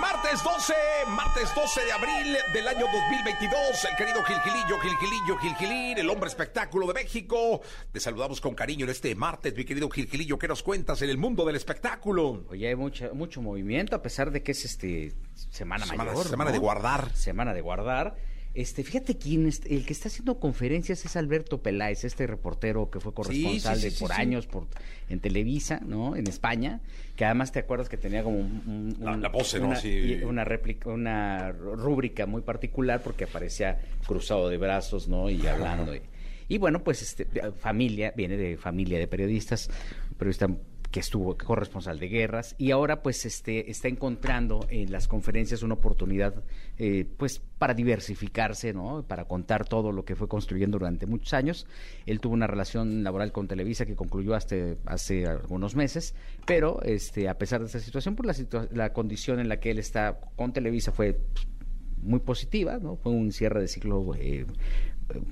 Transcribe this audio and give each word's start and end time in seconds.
Martes 0.00 0.42
12, 0.42 0.74
martes 1.08 1.54
12 1.54 1.84
de 1.84 1.92
abril 1.92 2.36
del 2.52 2.68
año 2.68 2.86
2022, 2.92 3.84
el 3.90 3.96
querido 3.96 4.22
Gilgilillo, 4.24 4.78
Gilgilillo, 4.80 5.38
Gilgilín, 5.38 5.98
el 5.98 6.10
hombre 6.10 6.28
espectáculo 6.28 6.86
de 6.88 6.94
México. 6.94 7.62
Te 7.92 8.00
saludamos 8.00 8.40
con 8.40 8.54
cariño 8.54 8.84
en 8.84 8.90
este 8.90 9.14
martes, 9.14 9.54
mi 9.56 9.64
querido 9.64 9.88
Gilgilillo. 9.88 10.38
¿Qué 10.38 10.48
nos 10.48 10.62
cuentas 10.62 11.00
en 11.02 11.08
el 11.10 11.16
mundo 11.16 11.44
del 11.46 11.56
espectáculo? 11.56 12.44
Oye, 12.50 12.68
hay 12.68 12.74
mucha, 12.76 13.12
mucho 13.14 13.40
movimiento, 13.40 13.96
a 13.96 14.02
pesar 14.02 14.30
de 14.30 14.42
que 14.42 14.52
es 14.52 14.64
este 14.64 15.14
Semana, 15.50 15.86
Semana- 15.86 16.10
Mayor. 16.10 16.26
semana 16.28 16.50
¿no? 16.50 16.54
de 16.54 16.58
guardar. 16.58 17.14
Semana 17.14 17.54
de 17.54 17.60
guardar. 17.62 18.16
Este, 18.56 18.82
fíjate 18.84 19.18
quién 19.18 19.46
es- 19.46 19.60
el 19.66 19.84
que 19.84 19.92
está 19.92 20.08
haciendo 20.08 20.40
conferencias 20.40 21.04
es 21.04 21.14
Alberto 21.16 21.60
Peláez, 21.62 22.04
este 22.04 22.26
reportero 22.26 22.90
que 22.90 23.00
fue 23.00 23.12
corresponsal 23.12 23.76
sí, 23.76 23.84
de 23.84 23.90
sí, 23.90 24.00
por 24.00 24.12
años 24.12 24.46
por, 24.46 24.66
en 25.10 25.20
Televisa, 25.20 25.80
¿no? 25.84 26.16
En 26.16 26.26
España, 26.26 26.80
que 27.16 27.26
además 27.26 27.52
te 27.52 27.58
acuerdas 27.58 27.90
que 27.90 27.98
tenía 27.98 28.22
como 28.24 28.38
un, 28.38 28.62
un- 28.66 29.04
La- 29.04 29.12
un- 29.12 29.20
la 29.22 29.30
pose, 29.30 29.60
¿no? 29.60 29.66
una, 29.68 29.86
y 29.86 30.22
una 30.24 30.44
réplica, 30.44 30.88
una 30.88 31.52
rúbrica 31.52 32.24
muy 32.24 32.40
particular 32.40 33.02
porque 33.02 33.24
aparecía 33.24 33.78
cruzado 34.06 34.48
de 34.48 34.56
brazos, 34.56 35.06
¿no? 35.06 35.28
Y 35.28 35.46
hablando. 35.46 35.94
Y, 35.94 36.00
y 36.48 36.56
bueno, 36.56 36.82
pues 36.82 37.02
este, 37.02 37.26
familia, 37.60 38.14
viene 38.16 38.38
de 38.38 38.56
familia 38.56 38.98
de 38.98 39.06
periodistas, 39.06 39.68
periodista 40.16 40.48
que 40.90 41.00
estuvo 41.00 41.36
corresponsal 41.36 41.98
de 41.98 42.08
guerras 42.08 42.54
y 42.58 42.70
ahora 42.70 43.02
pues 43.02 43.26
este 43.26 43.70
está 43.70 43.88
encontrando 43.88 44.66
en 44.70 44.92
las 44.92 45.08
conferencias 45.08 45.62
una 45.62 45.74
oportunidad 45.74 46.42
eh, 46.78 47.06
pues 47.16 47.40
para 47.58 47.74
diversificarse 47.74 48.72
no 48.72 49.04
para 49.06 49.26
contar 49.26 49.66
todo 49.68 49.92
lo 49.92 50.04
que 50.04 50.14
fue 50.16 50.28
construyendo 50.28 50.78
durante 50.78 51.06
muchos 51.06 51.34
años 51.34 51.66
él 52.06 52.20
tuvo 52.20 52.34
una 52.34 52.46
relación 52.46 53.02
laboral 53.02 53.32
con 53.32 53.48
Televisa 53.48 53.84
que 53.84 53.96
concluyó 53.96 54.34
hasta 54.34 54.56
hace 54.86 55.26
algunos 55.26 55.74
meses 55.74 56.14
pero 56.46 56.80
este 56.82 57.28
a 57.28 57.36
pesar 57.36 57.60
de 57.60 57.66
esta 57.66 57.80
situación 57.80 58.14
por 58.14 58.26
la 58.26 58.32
situa- 58.32 58.68
la 58.70 58.92
condición 58.92 59.40
en 59.40 59.48
la 59.48 59.58
que 59.58 59.70
él 59.72 59.78
está 59.78 60.20
con 60.36 60.52
Televisa 60.52 60.92
fue 60.92 61.14
pues, 61.14 61.46
muy 62.02 62.20
positiva, 62.20 62.78
¿no? 62.78 62.96
Fue 62.96 63.10
un 63.10 63.32
cierre 63.32 63.60
de 63.60 63.66
ciclo 63.68 64.14
eh, 64.16 64.46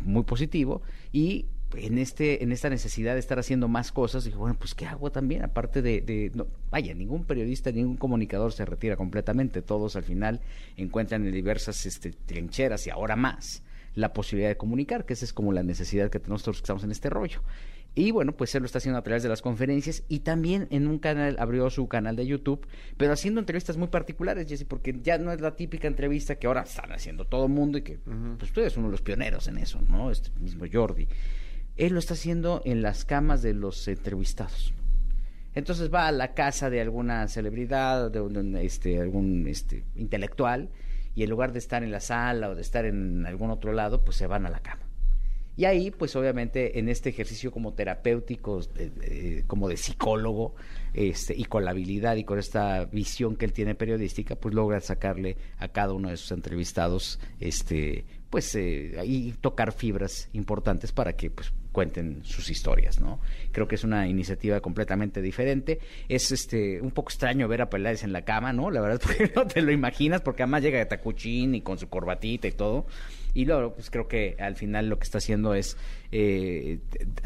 muy 0.04 0.24
positivo 0.24 0.82
y 1.12 1.46
en 1.76 1.98
este 1.98 2.42
en 2.42 2.52
esta 2.52 2.70
necesidad 2.70 3.14
de 3.14 3.20
estar 3.20 3.38
haciendo 3.38 3.68
más 3.68 3.92
cosas 3.92 4.24
dije 4.24 4.36
bueno 4.36 4.56
pues 4.58 4.74
qué 4.74 4.86
hago 4.86 5.10
también 5.10 5.42
aparte 5.44 5.82
de, 5.82 6.00
de- 6.00 6.30
no, 6.34 6.46
vaya 6.70 6.94
ningún 6.94 7.24
periodista 7.24 7.70
ningún 7.72 7.96
comunicador 7.96 8.52
se 8.52 8.64
retira 8.64 8.96
completamente 8.96 9.62
todos 9.62 9.96
al 9.96 10.04
final 10.04 10.40
encuentran 10.76 11.24
en 11.26 11.32
diversas 11.32 11.86
este, 11.86 12.12
trincheras 12.12 12.86
y 12.86 12.90
ahora 12.90 13.16
más 13.16 13.62
la 13.94 14.12
posibilidad 14.12 14.48
de 14.50 14.56
comunicar 14.56 15.04
que 15.06 15.12
esa 15.12 15.24
es 15.24 15.32
como 15.32 15.52
la 15.52 15.62
necesidad 15.62 16.10
que 16.10 16.18
tenemos 16.18 16.42
todos 16.42 16.58
que 16.58 16.64
estamos 16.64 16.84
en 16.84 16.90
este 16.90 17.10
rollo 17.10 17.40
y 17.96 18.10
bueno, 18.10 18.32
pues 18.32 18.52
él 18.56 18.62
lo 18.62 18.66
está 18.66 18.78
haciendo 18.78 18.98
a 18.98 19.02
través 19.04 19.22
de 19.22 19.28
las 19.28 19.40
conferencias 19.40 20.02
y 20.08 20.18
también 20.18 20.66
en 20.70 20.88
un 20.88 20.98
canal, 20.98 21.36
abrió 21.38 21.70
su 21.70 21.86
canal 21.86 22.16
de 22.16 22.26
YouTube, 22.26 22.66
pero 22.96 23.12
haciendo 23.12 23.38
entrevistas 23.38 23.76
muy 23.76 23.86
particulares, 23.86 24.48
Jesse, 24.48 24.64
porque 24.64 24.98
ya 25.00 25.16
no 25.18 25.30
es 25.30 25.40
la 25.40 25.54
típica 25.54 25.86
entrevista 25.86 26.34
que 26.34 26.48
ahora 26.48 26.62
están 26.62 26.90
haciendo 26.90 27.24
todo 27.24 27.46
el 27.46 27.52
mundo 27.52 27.78
y 27.78 27.82
que 27.82 28.00
pues 28.36 28.50
tú 28.52 28.62
eres 28.62 28.76
uno 28.76 28.88
de 28.88 28.90
los 28.90 29.00
pioneros 29.00 29.46
en 29.46 29.58
eso, 29.58 29.80
¿no? 29.88 30.10
Este 30.10 30.30
mismo 30.40 30.64
Jordi. 30.72 31.06
Él 31.76 31.92
lo 31.92 31.98
está 31.98 32.14
haciendo 32.14 32.62
en 32.64 32.82
las 32.82 33.04
camas 33.04 33.42
de 33.42 33.54
los 33.54 33.86
entrevistados. 33.88 34.72
Entonces 35.54 35.92
va 35.92 36.08
a 36.08 36.12
la 36.12 36.34
casa 36.34 36.70
de 36.70 36.80
alguna 36.80 37.26
celebridad, 37.28 38.10
de 38.10 38.64
este, 38.64 39.00
algún 39.00 39.46
este, 39.46 39.84
intelectual, 39.94 40.68
y 41.14 41.22
en 41.22 41.30
lugar 41.30 41.52
de 41.52 41.60
estar 41.60 41.84
en 41.84 41.92
la 41.92 42.00
sala 42.00 42.50
o 42.50 42.54
de 42.56 42.62
estar 42.62 42.84
en 42.84 43.24
algún 43.26 43.50
otro 43.50 43.72
lado, 43.72 44.04
pues 44.04 44.16
se 44.16 44.26
van 44.26 44.46
a 44.46 44.50
la 44.50 44.58
cama. 44.60 44.82
Y 45.56 45.66
ahí, 45.66 45.92
pues 45.92 46.16
obviamente, 46.16 46.80
en 46.80 46.88
este 46.88 47.10
ejercicio 47.10 47.52
como 47.52 47.74
terapéutico, 47.74 48.60
de- 48.74 48.90
de- 48.90 49.44
como 49.46 49.68
de 49.68 49.76
psicólogo, 49.76 50.56
este, 50.94 51.32
y 51.36 51.44
con 51.44 51.64
la 51.64 51.70
habilidad 51.70 52.16
y 52.16 52.24
con 52.24 52.40
esta 52.40 52.86
visión 52.86 53.36
que 53.36 53.44
él 53.44 53.52
tiene 53.52 53.76
periodística, 53.76 54.34
pues 54.34 54.52
logra 54.52 54.80
sacarle 54.80 55.36
a 55.58 55.68
cada 55.68 55.92
uno 55.92 56.10
de 56.10 56.16
sus 56.16 56.32
entrevistados, 56.32 57.20
este, 57.38 58.04
pues, 58.34 58.52
eh, 58.56 58.96
ahí 58.98 59.32
tocar 59.40 59.70
fibras 59.70 60.28
importantes 60.32 60.90
para 60.90 61.12
que, 61.12 61.30
pues, 61.30 61.52
cuenten 61.70 62.24
sus 62.24 62.50
historias, 62.50 62.98
¿no? 62.98 63.20
Creo 63.52 63.68
que 63.68 63.76
es 63.76 63.84
una 63.84 64.08
iniciativa 64.08 64.60
completamente 64.60 65.22
diferente. 65.22 65.78
Es, 66.08 66.32
este, 66.32 66.80
un 66.80 66.90
poco 66.90 67.10
extraño 67.10 67.46
ver 67.46 67.62
a 67.62 67.70
Peláez 67.70 68.02
en 68.02 68.12
la 68.12 68.24
cama, 68.24 68.52
¿no? 68.52 68.72
La 68.72 68.80
verdad, 68.80 69.00
porque 69.04 69.30
no 69.36 69.46
te 69.46 69.62
lo 69.62 69.70
imaginas, 69.70 70.20
porque 70.20 70.42
además 70.42 70.64
llega 70.64 70.80
de 70.80 70.86
tacuchín 70.86 71.54
y 71.54 71.60
con 71.60 71.78
su 71.78 71.88
corbatita 71.88 72.48
y 72.48 72.50
todo. 72.50 72.88
Y 73.34 73.44
luego, 73.44 73.72
pues 73.72 73.88
creo 73.88 74.08
que 74.08 74.34
al 74.40 74.56
final 74.56 74.88
lo 74.88 74.98
que 74.98 75.04
está 75.04 75.18
haciendo 75.18 75.54
es, 75.54 75.76
eh, 76.10 76.80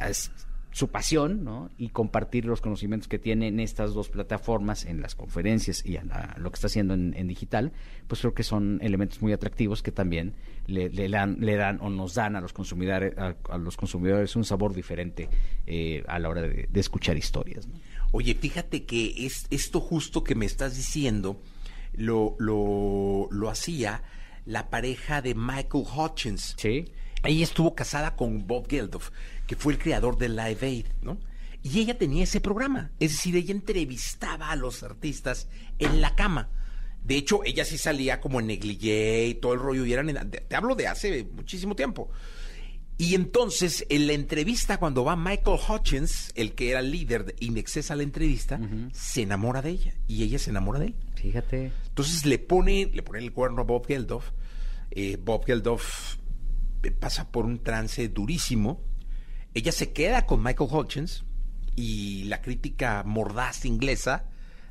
es 0.06 0.30
su 0.70 0.88
pasión, 0.88 1.44
¿no? 1.44 1.70
Y 1.78 1.88
compartir 1.88 2.44
los 2.44 2.60
conocimientos 2.60 3.08
que 3.08 3.18
tiene 3.18 3.48
en 3.48 3.58
estas 3.58 3.94
dos 3.94 4.10
plataformas, 4.10 4.84
en 4.84 5.00
las 5.00 5.14
conferencias 5.14 5.84
y 5.84 5.96
en 5.96 6.08
la- 6.08 6.36
lo 6.38 6.50
que 6.50 6.56
está 6.56 6.66
haciendo 6.66 6.94
en, 6.94 7.14
en 7.16 7.26
digital, 7.26 7.72
pues 8.06 8.20
creo 8.20 8.34
que 8.34 8.42
son 8.42 8.78
elementos 8.82 9.22
muy 9.22 9.32
atractivos 9.32 9.82
que 9.82 9.92
también 9.92 10.34
le, 10.66 10.90
le 10.90 11.08
dan, 11.08 11.38
le 11.40 11.56
dan 11.56 11.78
o 11.80 11.88
nos 11.90 12.14
dan 12.14 12.36
a 12.36 12.40
los 12.40 12.52
consumidores, 12.52 13.16
a, 13.18 13.34
a 13.50 13.58
los 13.58 13.76
consumidores 13.76 14.36
un 14.36 14.44
sabor 14.44 14.74
diferente 14.74 15.28
eh, 15.66 16.04
a 16.06 16.18
la 16.18 16.28
hora 16.28 16.42
de, 16.42 16.68
de 16.70 16.80
escuchar 16.80 17.16
historias. 17.16 17.66
¿no? 17.66 17.74
Oye, 18.12 18.34
fíjate 18.34 18.84
que 18.84 19.26
es 19.26 19.46
esto 19.50 19.80
justo 19.80 20.22
que 20.22 20.34
me 20.34 20.46
estás 20.46 20.76
diciendo 20.76 21.40
lo, 21.94 22.36
lo, 22.38 23.28
lo 23.30 23.48
hacía 23.50 24.02
la 24.44 24.70
pareja 24.70 25.20
de 25.22 25.34
Michael 25.34 25.84
Hutchins. 25.96 26.54
Sí. 26.58 26.86
Ella 27.24 27.44
estuvo 27.44 27.74
casada 27.74 28.16
con 28.16 28.46
Bob 28.46 28.68
Geldof, 28.68 29.10
que 29.46 29.56
fue 29.56 29.72
el 29.72 29.78
creador 29.78 30.18
de 30.18 30.28
Live 30.28 30.58
Aid, 30.62 30.86
¿no? 31.02 31.18
Y 31.62 31.80
ella 31.80 31.98
tenía 31.98 32.24
ese 32.24 32.40
programa. 32.40 32.92
Es 33.00 33.10
decir, 33.12 33.34
ella 33.36 33.52
entrevistaba 33.52 34.50
a 34.50 34.56
los 34.56 34.82
artistas 34.84 35.48
en 35.78 36.00
la 36.00 36.14
cama. 36.14 36.48
De 37.04 37.16
hecho, 37.16 37.40
ella 37.44 37.64
sí 37.64 37.78
salía 37.78 38.20
como 38.20 38.38
en 38.38 38.46
negligé 38.46 39.26
y 39.26 39.34
todo 39.34 39.54
el 39.54 39.60
rollo. 39.60 39.84
Y 39.84 39.92
eran 39.92 40.08
en- 40.10 40.30
te 40.30 40.54
hablo 40.56 40.74
de 40.76 40.86
hace 40.86 41.24
muchísimo 41.34 41.74
tiempo. 41.74 42.10
Y 43.00 43.14
entonces, 43.14 43.86
en 43.90 44.06
la 44.08 44.12
entrevista, 44.12 44.78
cuando 44.78 45.04
va 45.04 45.14
Michael 45.16 45.58
Hutchins, 45.68 46.32
el 46.34 46.52
que 46.54 46.70
era 46.70 46.82
líder 46.82 47.24
de 47.26 47.34
Inexcesa 47.40 47.94
a 47.94 47.96
la 47.96 48.02
entrevista, 48.02 48.60
se 48.92 49.22
enamora 49.22 49.62
de 49.62 49.70
ella. 49.70 49.94
Y 50.06 50.22
ella 50.24 50.38
se 50.38 50.50
enamora 50.50 50.78
de 50.80 50.86
él. 50.86 50.94
Fíjate. 51.14 51.72
Entonces 51.88 52.24
le 52.26 52.38
pone, 52.38 52.90
le 52.92 53.02
pone 53.02 53.18
el 53.20 53.32
cuerno 53.32 53.62
a 53.62 53.64
Bob 53.64 53.86
Geldof. 53.86 54.30
Eh, 54.90 55.16
Bob 55.22 55.44
Geldof 55.44 56.16
pasa 57.00 57.30
por 57.30 57.44
un 57.44 57.62
trance 57.62 58.08
durísimo. 58.08 58.80
Ella 59.54 59.72
se 59.72 59.92
queda 59.92 60.26
con 60.26 60.42
Michael 60.42 60.70
Hutchins 60.72 61.24
y 61.76 62.24
la 62.24 62.40
crítica 62.42 63.02
mordaz 63.04 63.64
inglesa 63.64 64.26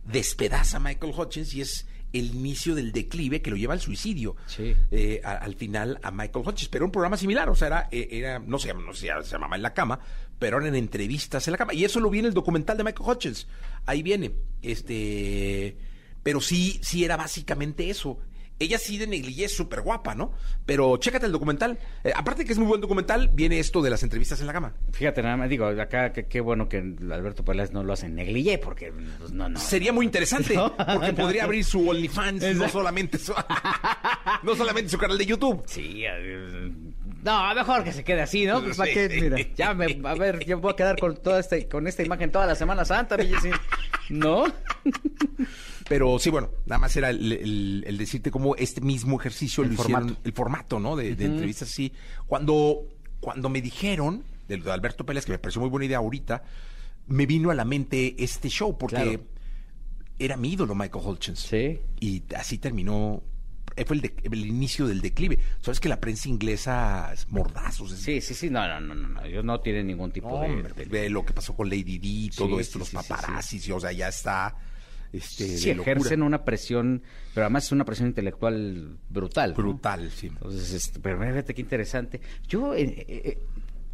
despedaza 0.05 0.77
a 0.77 0.79
Michael 0.79 1.13
Hutchins 1.17 1.53
y 1.53 1.61
es 1.61 1.87
el 2.13 2.33
inicio 2.35 2.73
del 2.73 2.93
declive 2.93 3.41
que 3.41 3.49
lo 3.49 3.57
lleva 3.57 3.73
al 3.73 3.81
suicidio. 3.81 4.37
Sí. 4.45 4.73
Eh, 4.91 5.19
a- 5.23 5.33
al 5.33 5.55
final 5.55 5.99
a 6.01 6.11
Michael 6.11 6.47
Hutchins, 6.47 6.69
pero 6.69 6.85
un 6.85 6.91
programa 6.91 7.17
similar, 7.17 7.49
o 7.49 7.55
sea, 7.55 7.67
era, 7.67 7.89
eh, 7.91 8.07
era 8.11 8.39
no 8.39 8.57
sé, 8.59 8.73
no 8.73 8.93
sé, 8.93 9.09
se 9.23 9.31
llamaba 9.31 9.57
En 9.57 9.61
la 9.61 9.73
cama, 9.73 9.99
pero 10.39 10.61
eran 10.61 10.75
entrevistas 10.75 11.45
en 11.47 11.51
la 11.51 11.57
cama. 11.57 11.73
Y 11.73 11.83
eso 11.83 11.99
lo 11.99 12.09
vi 12.09 12.19
en 12.19 12.25
el 12.25 12.33
documental 12.33 12.77
de 12.77 12.83
Michael 12.85 13.09
Hutchins. 13.09 13.47
Ahí 13.85 14.03
viene. 14.03 14.31
Este, 14.61 15.77
pero 16.23 16.39
sí, 16.41 16.79
sí 16.81 17.03
era 17.03 17.17
básicamente 17.17 17.89
eso. 17.89 18.19
Ella 18.59 18.77
sí 18.77 18.97
de 18.97 19.07
negligé 19.07 19.45
es 19.45 19.55
súper 19.55 19.81
guapa, 19.81 20.15
¿no? 20.15 20.33
Pero 20.65 20.97
chécate 20.97 21.25
el 21.25 21.31
documental. 21.31 21.77
Eh, 22.03 22.11
aparte 22.15 22.45
que 22.45 22.53
es 22.53 22.57
muy 22.57 22.67
buen 22.67 22.81
documental, 22.81 23.29
viene 23.33 23.59
esto 23.59 23.81
de 23.81 23.89
las 23.89 24.03
entrevistas 24.03 24.39
en 24.41 24.47
la 24.47 24.53
cama. 24.53 24.73
Fíjate, 24.91 25.21
nada 25.21 25.37
más 25.37 25.49
digo, 25.49 25.67
acá 25.67 26.11
qué 26.11 26.41
bueno 26.41 26.67
que 26.67 26.77
Alberto 26.77 27.45
Peláez 27.45 27.71
no 27.71 27.83
lo 27.83 27.93
hace 27.93 28.07
en 28.07 28.15
negligé, 28.15 28.57
porque 28.57 28.91
pues, 29.19 29.31
no, 29.31 29.47
no. 29.49 29.59
Sería 29.59 29.93
muy 29.93 30.05
interesante, 30.05 30.55
No, 30.57 30.75
porque 30.75 31.13
podría 31.13 31.43
abrir 31.43 31.63
su 31.63 31.87
OnlyFans, 31.87 32.55
no 32.55 32.67
solamente 32.69 33.17
su, 33.17 33.33
no 34.43 34.55
solamente 34.55 34.89
su 34.89 34.97
canal 34.97 35.17
de 35.17 35.25
YouTube. 35.25 35.63
Sí, 35.67 36.03
eh, 36.05 36.71
no, 37.23 37.55
mejor 37.55 37.83
que 37.83 37.91
se 37.91 38.03
quede 38.03 38.21
así, 38.21 38.45
¿no? 38.45 38.63
Pues. 38.63 38.79
Mira, 39.09 39.37
ya 39.55 39.73
me, 39.73 39.99
a 40.03 40.15
ver, 40.15 40.45
yo 40.45 40.59
voy 40.59 40.71
a 40.71 40.75
quedar 40.75 40.97
con 40.97 41.15
toda 41.17 41.39
esta, 41.39 41.57
con 41.67 41.87
esta 41.87 42.03
imagen 42.03 42.31
toda 42.31 42.45
la 42.45 42.55
Semana 42.55 42.85
Santa, 42.85 43.17
mi 43.17 43.25
Jessy. 43.25 43.51
¿no? 44.09 44.45
Pero 45.89 46.19
sí, 46.19 46.29
bueno, 46.29 46.49
nada 46.65 46.79
más 46.79 46.95
era 46.97 47.09
el, 47.09 47.31
el- 47.31 47.83
el 47.87 47.97
decirte 47.97 48.29
cómo 48.31 48.55
este 48.55 48.81
mismo 48.81 49.19
ejercicio 49.19 49.63
El 49.63 49.69
lo 49.69 49.73
hicieron, 49.75 50.01
formato. 50.01 50.21
el 50.25 50.33
formato, 50.33 50.79
¿no? 50.79 50.95
De, 50.95 51.15
de 51.15 51.25
entrevistas 51.25 51.69
así. 51.69 51.93
Cuando, 52.25 52.85
cuando 53.21 53.47
me 53.49 53.61
dijeron, 53.61 54.23
de 54.47 54.61
Alberto 54.71 55.05
Pérez, 55.05 55.25
que 55.25 55.31
me 55.31 55.39
pareció 55.39 55.61
muy 55.61 55.69
buena 55.69 55.85
idea 55.85 55.97
ahorita, 55.99 56.43
me 57.07 57.25
vino 57.25 57.51
a 57.51 57.55
la 57.55 57.63
mente 57.63 58.15
este 58.21 58.49
show, 58.49 58.77
porque 58.77 58.95
Claro. 58.97 59.23
era 60.19 60.35
mi 60.35 60.51
ídolo 60.53 60.75
Michael 60.75 61.05
Hutchins. 61.05 61.39
Sí. 61.39 61.79
Y 62.01 62.23
así 62.35 62.57
terminó, 62.57 63.23
eh, 63.77 63.85
fue 63.85 63.95
el, 63.95 64.01
de- 64.01 64.13
el 64.23 64.45
inicio 64.45 64.87
del 64.87 64.99
declive. 64.99 65.39
Sabes 65.61 65.79
que 65.79 65.87
la 65.87 66.01
prensa 66.01 66.27
inglesa 66.27 67.11
es 67.13 67.29
mordazos. 67.29 67.93
es- 67.93 67.99
Sí, 68.01 68.19
sí, 68.19 68.33
sí, 68.33 68.49
no, 68.49 68.67
no, 68.67 68.81
no, 68.81 68.93
no, 68.93 69.07
no, 69.07 69.23
ellos 69.23 69.45
no 69.45 69.61
tienen 69.61 69.87
ningún 69.87 70.11
tipo 70.11 70.29
no, 70.29 70.41
de- 70.73 70.85
de... 70.85 71.09
lo 71.09 71.23
que 71.25 71.31
pasó 71.33 71.55
con 71.55 71.69
Lady 71.69 71.97
Di, 71.97 72.29
todo 72.35 72.55
Sí, 72.55 72.61
esto, 72.61 72.73
sí, 72.73 72.79
los 72.79 72.87
sí, 72.89 72.97
sí, 72.97 73.07
paparazzis, 73.07 73.67
y, 73.67 73.71
o 73.71 73.79
sea, 73.79 73.93
ya 73.93 74.09
está 74.09 74.53
este, 75.13 75.57
Sí, 75.57 75.73
de 75.73 75.81
ejercen 75.81 76.21
una 76.23 76.43
presión, 76.43 77.01
pero 77.33 77.45
además 77.45 77.65
es 77.65 77.71
una 77.71 77.85
presión 77.85 78.07
intelectual 78.09 78.97
brutal. 79.09 79.51
¿no? 79.51 79.55
Brutal, 79.55 80.11
sí. 80.11 80.27
Entonces, 80.27 80.73
este, 80.73 80.99
pero 80.99 81.19
fíjate 81.19 81.53
qué 81.53 81.61
interesante. 81.61 82.21
Yo, 82.47 82.73
eh, 82.73 82.83
eh, 82.83 83.05
eh, 83.25 83.37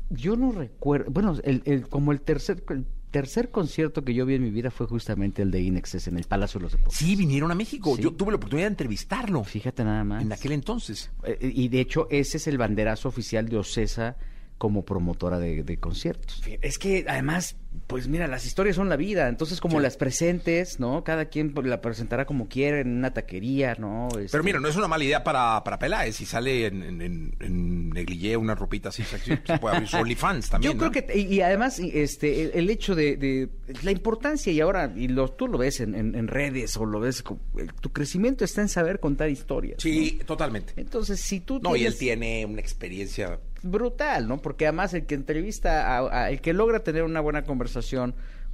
yo 0.10 0.36
no 0.36 0.52
recuerdo, 0.52 1.12
bueno, 1.12 1.38
el, 1.44 1.62
el- 1.66 1.88
como 1.88 2.12
el 2.12 2.22
tercer, 2.22 2.64
el 2.70 2.86
tercer 3.12 3.52
concierto 3.52 4.04
que 4.04 4.14
yo 4.16 4.26
vi 4.26 4.36
en 4.36 4.44
mi 4.44 4.50
vida 4.50 4.72
fue 4.72 4.88
justamente 4.88 5.42
el 5.44 5.52
de 5.52 5.62
Inexes 5.62 6.08
en 6.08 6.18
el 6.18 6.24
Palacio 6.26 6.60
de 6.60 6.64
los 6.64 6.72
Deportes. 6.72 6.98
Sí, 6.98 7.16
vinieron 7.16 7.52
a 7.52 7.56
México. 7.56 7.96
Sí. 7.96 8.02
Yo 8.02 8.12
tuve 8.14 8.32
la 8.32 8.38
oportunidad 8.38 8.68
de 8.68 8.72
entrevistarlo 8.72 9.44
Fíjate 9.44 9.84
nada 9.84 10.04
más. 10.04 10.24
en 10.24 10.32
aquel 10.34 10.52
entonces. 10.54 11.12
Y 11.40 11.68
de 11.68 11.80
hecho, 11.80 12.08
ese 12.10 12.38
es 12.38 12.48
el 12.48 12.58
banderazo 12.58 13.10
oficial 13.10 13.48
de 13.50 13.58
Ocesa 13.58 14.18
como 14.58 14.84
promotora 14.84 15.38
de, 15.40 15.64
de 15.64 15.78
conciertos. 15.78 16.42
Es 16.62 16.78
que 16.80 17.06
además, 17.08 17.56
pues 17.88 18.08
mira, 18.08 18.28
las 18.28 18.46
historias 18.46 18.76
son 18.76 18.90
la 18.90 18.96
vida, 18.96 19.28
entonces 19.28 19.60
como 19.60 19.80
las 19.80 19.98
presentes, 19.98 20.80
¿no? 20.80 21.04
Cada 21.04 21.26
quien 21.26 21.54
pues, 21.54 21.68
la 21.68 21.82
presentará 21.82 22.26
como 22.26 22.48
quiera 22.48 22.80
en 22.80 22.98
una 22.98 23.14
taquería, 23.14 23.76
¿no? 23.80 24.08
Este, 24.10 24.30
Pero 24.32 24.44
mira, 24.44 24.60
no 24.60 24.68
es 24.68 24.76
una 24.76 24.88
mala 24.88 25.04
idea 25.04 25.24
para, 25.24 25.64
para 25.64 25.78
Peláez. 25.80 26.16
Si 26.16 26.26
sale 26.26 26.68
en, 26.68 26.84
en, 26.84 27.02
en, 27.02 27.36
en 27.40 27.90
negligé, 27.90 28.38
una 28.38 28.56
ropita 28.56 28.90
así 28.90 29.04
sexy, 29.04 29.38
se 29.46 29.58
puede 29.60 29.76
abrir 29.76 29.90
su 29.90 29.98
OnlyFans 29.98 30.50
también. 30.50 30.74
Yo 30.74 30.78
creo 30.80 30.92
que, 30.92 31.18
y, 31.18 31.36
y 31.36 31.42
además, 31.42 31.80
este, 31.80 32.44
el, 32.44 32.52
el 32.54 32.70
hecho 32.70 32.96
de, 32.96 33.18
de 33.18 33.50
la 33.84 33.92
importancia, 33.92 34.52
y 34.54 34.60
ahora, 34.62 34.92
y 34.96 35.08
lo, 35.08 35.30
tú 35.30 35.48
lo 35.48 35.58
ves 35.58 35.80
en, 35.80 36.28
redes 36.28 36.78
o 36.78 36.86
lo 36.86 37.00
ves, 37.00 37.24
tu 37.82 37.92
crecimiento 37.92 38.46
está 38.46 38.62
en 38.62 38.70
saber 38.70 39.00
contar 39.00 39.30
historias. 39.30 39.78
Sí, 39.82 40.20
totalmente. 40.26 40.74
Entonces, 40.78 41.20
si 41.20 41.40
tú 41.40 41.60
No, 41.62 41.76
y 41.76 41.86
él 41.86 41.98
tiene 41.98 42.46
una 42.46 42.62
experiencia. 42.62 43.40
brutal, 43.62 44.28
¿no? 44.28 44.42
Porque 44.42 44.66
además 44.68 44.94
el 44.94 45.06
que 45.06 45.16
entrevista, 45.16 45.98
a, 45.98 46.24
a- 46.26 46.30
el 46.32 46.42
que 46.42 46.54
logra 46.54 46.84
tener 46.84 47.04
una 47.04 47.22
buena 47.22 47.44
conversación 47.44 47.63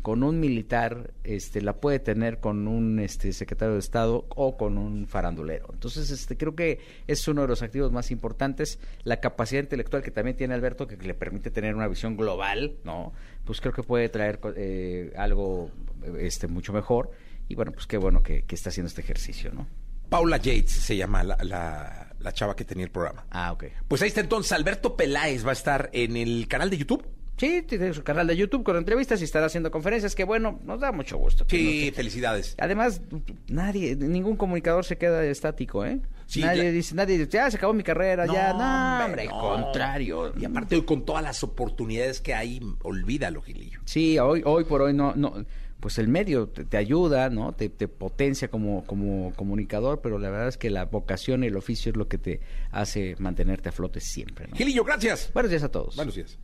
con 0.01 0.23
un 0.23 0.39
militar, 0.39 1.13
este, 1.23 1.61
la 1.61 1.73
puede 1.73 1.99
tener 1.99 2.39
con 2.39 2.67
un 2.67 2.99
este, 2.99 3.33
secretario 3.33 3.73
de 3.73 3.79
Estado 3.79 4.25
o 4.29 4.57
con 4.57 4.77
un 4.77 5.07
farandulero. 5.07 5.67
Entonces, 5.73 6.09
este, 6.09 6.37
creo 6.37 6.55
que 6.55 6.79
es 7.07 7.27
uno 7.27 7.41
de 7.41 7.47
los 7.47 7.61
activos 7.61 7.91
más 7.91 8.11
importantes, 8.11 8.79
la 9.03 9.19
capacidad 9.19 9.61
intelectual 9.61 10.01
que 10.01 10.11
también 10.11 10.37
tiene 10.37 10.53
Alberto, 10.53 10.87
que 10.87 10.95
le 10.97 11.13
permite 11.13 11.51
tener 11.51 11.75
una 11.75 11.87
visión 11.87 12.15
global, 12.15 12.77
¿no? 12.83 13.11
Pues 13.45 13.59
creo 13.59 13.73
que 13.73 13.83
puede 13.83 14.09
traer 14.09 14.39
eh, 14.55 15.13
algo 15.17 15.69
este, 16.17 16.47
mucho 16.47 16.71
mejor. 16.71 17.11
Y 17.47 17.55
bueno, 17.55 17.71
pues 17.71 17.87
qué 17.87 17.97
bueno 17.97 18.23
que, 18.23 18.43
que 18.43 18.55
está 18.55 18.69
haciendo 18.69 18.87
este 18.87 19.01
ejercicio, 19.01 19.51
¿no? 19.51 19.67
Paula 20.09 20.37
Yates 20.37 20.71
se 20.71 20.95
llama 20.97 21.23
la, 21.23 21.37
la, 21.43 22.15
la 22.19 22.31
chava 22.31 22.55
que 22.55 22.65
tenía 22.65 22.85
el 22.85 22.91
programa. 22.91 23.25
Ah, 23.29 23.51
ok. 23.51 23.65
Pues 23.87 24.01
ahí 24.01 24.07
está 24.07 24.21
entonces. 24.21 24.51
Alberto 24.53 24.95
Peláez 24.95 25.45
va 25.45 25.51
a 25.51 25.53
estar 25.53 25.89
en 25.93 26.17
el 26.17 26.47
canal 26.47 26.69
de 26.69 26.77
YouTube. 26.77 27.05
Sí, 27.39 27.61
tiene 27.61 27.93
su 27.93 28.03
canal 28.03 28.27
de 28.27 28.35
YouTube 28.35 28.63
con 28.63 28.75
entrevistas 28.75 29.21
y 29.21 29.23
estará 29.23 29.45
haciendo 29.45 29.71
conferencias, 29.71 30.13
que 30.13 30.25
bueno, 30.25 30.59
nos 30.65 30.79
da 30.81 30.91
mucho 30.91 31.17
gusto. 31.17 31.45
Sí, 31.49 31.85
nos- 31.87 31.95
felicidades. 31.95 32.55
Además, 32.59 33.01
nadie, 33.47 33.95
ningún 33.95 34.35
comunicador 34.35 34.83
se 34.83 34.97
queda 34.97 35.23
estático, 35.23 35.85
¿eh? 35.85 36.01
Sí, 36.25 36.41
nadie 36.41 36.65
la- 36.65 36.71
dice, 36.71 36.93
nadie 36.95 37.17
dice, 37.17 37.29
ya 37.31 37.49
se 37.49 37.57
acabó 37.57 37.73
mi 37.73 37.81
carrera, 37.83 38.25
ya, 38.27 38.53
no, 38.53 39.05
hombre, 39.05 39.25
no. 39.27 39.39
contrario. 39.39 40.33
Y 40.39 40.45
aparte 40.45 40.75
hoy 40.75 40.83
con 40.83 41.05
todas 41.05 41.23
las 41.23 41.41
oportunidades 41.43 42.19
que 42.21 42.33
hay, 42.35 42.59
olvídalo, 42.83 43.41
Gilillo. 43.41 43.79
Sí, 43.85 44.19
hoy, 44.19 44.41
hoy 44.45 44.65
por 44.65 44.81
hoy 44.81 44.93
no, 44.93 45.13
no, 45.15 45.33
pues 45.79 45.97
el 45.97 46.07
medio 46.07 46.47
te, 46.47 46.65
te 46.65 46.77
ayuda, 46.77 47.29
¿no? 47.29 47.53
Te, 47.53 47.69
te 47.69 47.87
potencia 47.87 48.49
como, 48.49 48.83
como 48.85 49.33
comunicador, 49.35 50.01
pero 50.01 50.19
la 50.19 50.29
verdad 50.29 50.47
es 50.47 50.57
que 50.57 50.69
la 50.69 50.85
vocación 50.85 51.43
y 51.43 51.47
el 51.47 51.55
oficio 51.55 51.91
es 51.91 51.97
lo 51.97 52.07
que 52.07 52.17
te 52.17 52.41
hace 52.71 53.15
mantenerte 53.19 53.69
a 53.69 53.71
flote 53.71 53.99
siempre, 53.99 54.47
¿no? 54.47 54.55
Gilillo, 54.55 54.83
gracias. 54.83 55.31
Buenos 55.33 55.49
días 55.49 55.63
a 55.63 55.69
todos. 55.69 55.95
Buenos 55.95 56.15
días. 56.15 56.37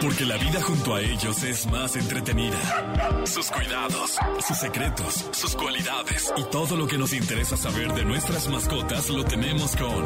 Porque 0.00 0.24
la 0.24 0.36
vida 0.38 0.62
junto 0.62 0.94
a 0.94 1.02
ellos 1.02 1.42
es 1.42 1.66
más 1.66 1.94
entretenida. 1.96 2.56
Sus 3.26 3.50
cuidados, 3.50 4.16
sus 4.46 4.56
secretos, 4.56 5.28
sus 5.32 5.54
cualidades 5.54 6.32
y 6.36 6.44
todo 6.44 6.76
lo 6.76 6.86
que 6.86 6.96
nos 6.96 7.12
interesa 7.12 7.56
saber 7.56 7.92
de 7.92 8.04
nuestras 8.04 8.48
mascotas 8.48 9.10
lo 9.10 9.24
tenemos 9.24 9.76
con 9.76 10.04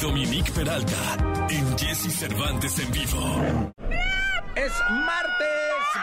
Dominique 0.00 0.52
Peralta 0.52 1.46
en 1.48 1.78
Jesse 1.78 2.12
Cervantes 2.12 2.78
en 2.78 2.92
vivo. 2.92 3.72
Es 4.56 4.72
martes, 4.90 5.39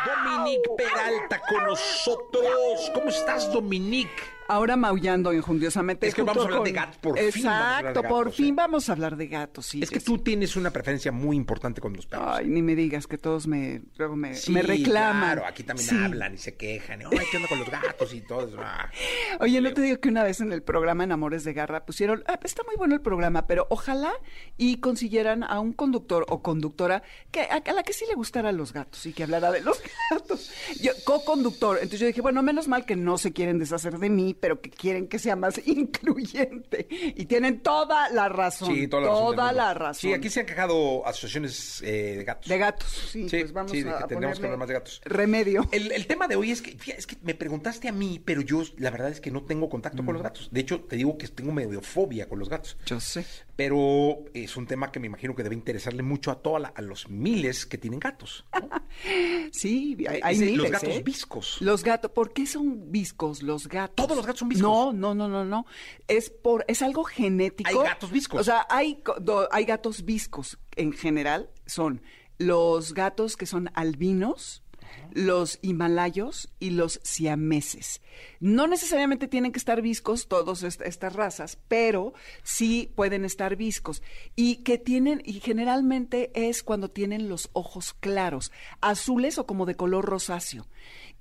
Dominique 0.06 0.70
Peralta 0.78 1.40
con 1.48 1.64
nosotros. 1.64 2.92
¿Cómo 2.94 3.10
estás, 3.10 3.52
Dominique? 3.52 4.37
Ahora 4.48 4.76
maullando 4.76 5.34
injundiosamente. 5.34 6.08
Es 6.08 6.16
que 6.16 6.22
vamos 6.24 6.44
a 6.44 6.46
hablar 6.46 6.60
con- 6.60 6.66
de 6.66 6.72
gatos, 6.74 6.98
por 6.98 7.18
fin 7.18 7.26
Exacto, 7.28 8.04
por 8.04 8.32
fin 8.32 8.56
vamos 8.56 8.90
a 8.90 8.94
hablar 8.94 9.16
de 9.18 9.28
gatos, 9.28 9.66
sí. 9.66 9.82
es 9.84 9.90
que 9.90 10.00
sí, 10.00 10.06
tú 10.06 10.18
tienes 10.20 10.56
una 10.56 10.72
preferencia 10.72 11.12
muy 11.12 11.36
importante 11.36 11.82
con 11.82 11.94
los 11.94 12.06
perros. 12.06 12.26
Ay, 12.30 12.48
ni 12.48 12.62
me 12.62 12.76
digas 12.76 13.08
que 13.08 13.18
todos 13.18 13.48
me, 13.48 13.82
luego 13.98 14.16
me, 14.16 14.36
Sí, 14.36 14.52
me 14.52 14.62
reclaman. 14.62 15.34
Claro, 15.38 15.46
aquí 15.46 15.64
también 15.64 16.04
hablan 16.04 16.34
y 16.36 16.38
se 16.38 16.56
quejan. 16.56 17.02
Ay, 17.02 17.20
¿qué 17.32 17.38
onda 17.38 17.50
con 17.50 17.60
los 17.60 17.70
gatos 17.70 18.14
y 18.14 18.22
todo 18.22 18.48
eso? 18.48 18.58
Ah. 18.62 18.90
Oye, 19.40 19.60
no 19.62 19.74
te 19.74 19.82
digo 19.82 20.00
que 20.00 20.10
una 20.10 20.24
vez 20.24 20.40
en 20.42 20.52
el 20.54 20.64
programa 20.64 21.04
En 21.04 21.12
Amores 21.12 21.44
de 21.44 21.54
Garra 21.54 21.86
pusieron, 21.86 22.24
ah, 22.28 22.40
está 22.44 22.64
muy 22.64 22.76
bueno 22.76 22.96
el 22.96 23.02
programa, 23.02 23.48
pero 23.48 23.68
ojalá 23.70 24.12
y 24.58 24.78
consiguieran 24.78 25.44
a 25.44 25.60
un 25.60 25.74
conductor 25.74 26.26
o 26.30 26.42
conductora 26.42 27.04
que 27.32 27.42
a, 27.42 27.56
a 27.66 27.74
la 27.74 27.84
que 27.84 27.94
sí 27.94 28.06
le 28.08 28.16
gustaran 28.16 28.56
los 28.58 28.74
gatos 28.74 29.06
y 29.06 29.14
que 29.14 29.24
hablara 29.24 29.52
de 29.52 29.62
los 29.62 29.82
gatos. 30.12 30.52
Yo, 30.82 30.92
co-conductor. 31.06 31.78
Entonces 31.78 32.00
yo 32.00 32.08
dije, 32.08 32.22
bueno, 32.22 32.42
menos 32.44 32.68
mal 32.68 32.86
que 32.86 32.96
no 32.96 33.18
se 33.18 33.34
quieren 33.34 33.60
deshacer 33.60 33.98
de 34.00 34.10
mí, 34.10 34.34
pero 34.40 34.62
que 34.62 34.70
quieren 34.70 35.08
que 35.08 35.20
sea 35.20 35.36
más 35.36 35.60
incluyente. 35.68 36.88
Y 36.90 37.26
tienen 37.26 37.62
toda 37.62 38.10
la 38.10 38.30
razón. 38.30 38.74
Sí, 38.74 38.88
toda 38.88 39.04
la 39.04 39.10
razón. 39.10 39.36
Toda 39.36 39.52
la 39.52 39.74
razón. 39.74 40.02
Sí, 40.02 40.14
aquí 40.14 40.30
se 40.30 40.42
han 40.42 40.46
quejado 40.46 41.06
asociaciones 41.06 41.82
eh, 41.82 42.16
de 42.18 42.24
gatos. 42.24 42.48
De 42.48 42.58
gatos, 42.58 42.90
sí, 43.12 43.30
Sí, 43.30 43.40
pues 43.40 43.54
vamos 43.54 43.72
sí, 43.72 43.84
de 43.84 43.90
a, 43.90 44.00
que 44.00 44.08
que 44.08 44.16
hablar 44.16 44.58
más 44.58 44.68
de 44.68 44.74
gatos. 44.74 45.02
Remedio. 45.06 45.68
El, 45.72 45.92
el 45.92 46.08
tema 46.08 46.28
de 46.28 46.36
hoy 46.36 46.52
es 46.52 46.62
que, 46.62 46.72
fíjate, 46.72 47.00
es 47.00 47.08
que 47.08 47.18
me 47.22 47.36
preguntaste 47.36 47.88
a 47.88 47.92
mí, 47.92 48.22
pero 48.24 48.42
yo 48.42 48.64
la 48.78 48.92
verdad 48.92 49.10
es 49.10 49.22
que 49.22 49.32
no 49.32 49.44
tengo 49.44 49.70
contacto 49.70 50.04
con 50.06 50.14
los 50.14 50.24
gatos. 50.24 50.50
De 50.52 50.62
hecho, 50.62 50.82
te 50.82 50.96
digo 50.96 51.18
que 51.18 51.28
tengo 51.28 51.52
medio 51.52 51.82
fobia 51.82 52.28
con 52.28 52.40
los 52.40 52.50
gatos. 52.50 52.78
Yo 52.86 53.00
sé. 53.00 53.26
Pero 53.58 54.20
es 54.34 54.56
un 54.56 54.68
tema 54.68 54.92
que 54.92 55.00
me 55.02 55.08
imagino 55.08 55.36
que 55.36 55.44
debe 55.44 55.56
interesarle 55.56 56.04
mucho 56.04 56.32
a 56.32 56.42
toda 56.42 56.60
la- 56.60 56.68
a 56.70 56.82
los 56.82 57.10
miles 57.10 57.66
que 57.66 57.78
tienen 57.78 58.00
gatos. 58.00 58.46
¿no? 58.54 58.70
Sí, 59.52 59.98
hay, 60.08 60.20
hay 60.24 60.38
los 60.38 60.46
miles, 60.50 60.72
gatos 60.72 60.90
¿eh? 60.90 61.04
viscos. 61.04 61.58
Los 61.62 61.84
gatos, 61.84 62.12
¿por 62.12 62.34
qué 62.34 62.46
son 62.46 62.92
viscos 62.92 63.42
los 63.44 63.68
gatos? 63.68 63.96
¿Todos 63.96 64.16
los 64.16 64.26
gatos 64.26 64.40
son 64.40 64.50
viscos? 64.50 64.62
No, 64.68 64.94
no, 64.94 65.14
no, 65.16 65.28
no, 65.28 65.44
no. 65.46 65.66
Es 66.08 66.30
por, 66.30 66.64
es 66.68 66.82
algo 66.82 67.04
genético. 67.04 67.70
Hay 67.70 67.76
gatos 67.88 68.12
viscos. 68.12 68.40
O 68.42 68.44
sea, 68.44 68.66
hay, 68.70 69.02
do- 69.22 69.48
hay 69.52 69.66
gatos 69.66 70.06
viscos 70.06 70.58
en 70.76 70.92
general. 70.94 71.50
Son 71.66 72.02
los 72.38 72.94
gatos 72.94 73.38
que 73.38 73.46
son 73.48 73.70
albinos, 73.74 74.64
los 75.12 75.60
himalayos 75.62 76.50
y 76.60 76.72
los 76.72 77.00
siameses. 77.04 78.02
No 78.40 78.68
necesariamente 78.68 79.28
tienen 79.28 79.52
que 79.52 79.60
estar 79.60 79.82
viscos 79.82 80.28
todas 80.28 80.64
estas 80.64 81.14
razas, 81.14 81.58
pero 81.68 82.14
sí 82.44 82.92
pueden 82.96 83.26
estar 83.26 83.56
viscos. 83.56 84.02
Y 84.36 84.58
que 84.58 84.78
tienen, 84.78 85.22
y 85.26 85.40
generalmente 85.40 86.32
es 86.34 86.64
cuando 86.64 86.90
tienen 86.90 87.30
los 87.30 87.50
ojos 87.54 87.94
claros, 87.94 88.52
azules 88.82 89.38
o 89.38 89.46
como 89.46 89.66
de 89.66 89.76
color 89.76 90.06
rosáceo. 90.06 90.68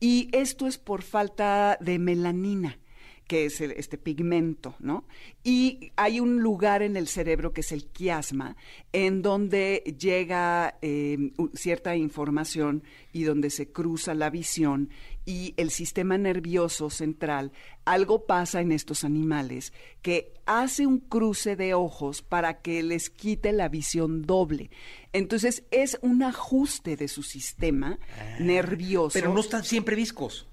Y 0.00 0.28
esto 0.32 0.66
es 0.66 0.78
por 0.78 1.02
falta 1.02 1.78
de 1.80 1.98
melanina 1.98 2.78
que 3.26 3.46
es 3.46 3.60
el- 3.60 3.72
este 3.72 3.98
pigmento, 3.98 4.74
¿no? 4.78 5.04
Y 5.42 5.92
hay 5.96 6.20
un 6.20 6.40
lugar 6.40 6.82
en 6.82 6.96
el 6.96 7.08
cerebro 7.08 7.52
que 7.52 7.60
es 7.62 7.72
el 7.72 7.86
quiasma, 7.86 8.56
en 8.92 9.22
donde 9.22 9.82
llega 9.98 10.78
eh, 10.82 11.32
u- 11.36 11.48
cierta 11.54 11.96
información 11.96 12.82
y 13.12 13.24
donde 13.24 13.50
se 13.50 13.70
cruza 13.72 14.14
la 14.14 14.30
visión 14.30 14.90
y 15.24 15.54
el 15.56 15.70
sistema 15.70 16.16
nervioso 16.18 16.88
central. 16.88 17.50
Algo 17.84 18.26
pasa 18.26 18.60
en 18.60 18.70
estos 18.70 19.02
animales 19.02 19.72
que 20.02 20.32
hace 20.46 20.86
un 20.86 20.98
cruce 21.00 21.56
de 21.56 21.74
ojos 21.74 22.22
para 22.22 22.60
que 22.62 22.82
les 22.84 23.10
quite 23.10 23.52
la 23.52 23.68
visión 23.68 24.22
doble. 24.22 24.70
Entonces 25.12 25.64
es 25.72 25.98
un 26.02 26.22
ajuste 26.22 26.96
de 26.96 27.08
su 27.08 27.22
sistema 27.24 27.98
nervioso. 28.38 29.14
Pero 29.18 29.32
no 29.34 29.40
están 29.40 29.64
siempre 29.64 29.96
viscos. 29.96 30.46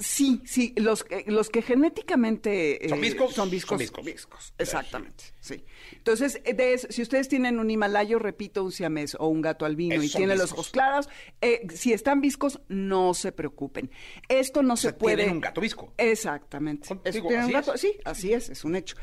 Sí, 0.00 0.40
sí, 0.46 0.72
los, 0.76 1.04
que- 1.04 1.24
los 1.26 1.50
que 1.50 1.62
genéticamente... 1.62 2.84
eh, 2.86 2.88
¿Son 2.88 3.00
viscos? 3.00 3.34
Son 3.34 3.50
viscos. 3.50 3.80
Son 3.94 4.04
viscos. 4.04 4.54
exactamente, 4.58 5.24
sí. 5.40 5.64
Entonces, 5.92 6.40
eh, 6.44 6.54
de 6.54 6.72
eso, 6.74 6.86
si 6.90 7.02
ustedes 7.02 7.28
tienen 7.28 7.58
un 7.58 7.70
himalayo, 7.70 8.18
repito, 8.18 8.64
un 8.64 8.72
siamés 8.72 9.14
o 9.20 9.28
un 9.28 9.42
gato 9.42 9.66
albino 9.66 9.94
Esos 9.96 10.06
y 10.06 10.16
tienen 10.16 10.38
los 10.38 10.52
ojos 10.52 10.70
claros, 10.70 11.08
eh, 11.42 11.66
si 11.74 11.92
están 11.92 12.20
viscos, 12.20 12.60
no 12.68 13.12
se 13.14 13.30
preocupen. 13.32 13.90
Esto 14.28 14.62
no 14.62 14.74
O 14.74 14.76
sea, 14.76 14.90
se 14.92 14.96
puede... 14.96 15.16
tienen 15.16 15.34
un 15.36 15.40
gato 15.40 15.60
visco. 15.60 15.92
Exactamente. 15.98 16.88
Digo, 17.12 17.28
tiene 17.28 17.44
un 17.44 17.50
así 17.50 17.52
gato- 17.52 17.74
es. 17.74 17.80
Sí, 17.80 17.92
así 18.04 18.32
es, 18.32 18.48
es 18.48 18.64
un 18.64 18.76
hecho. 18.76 18.96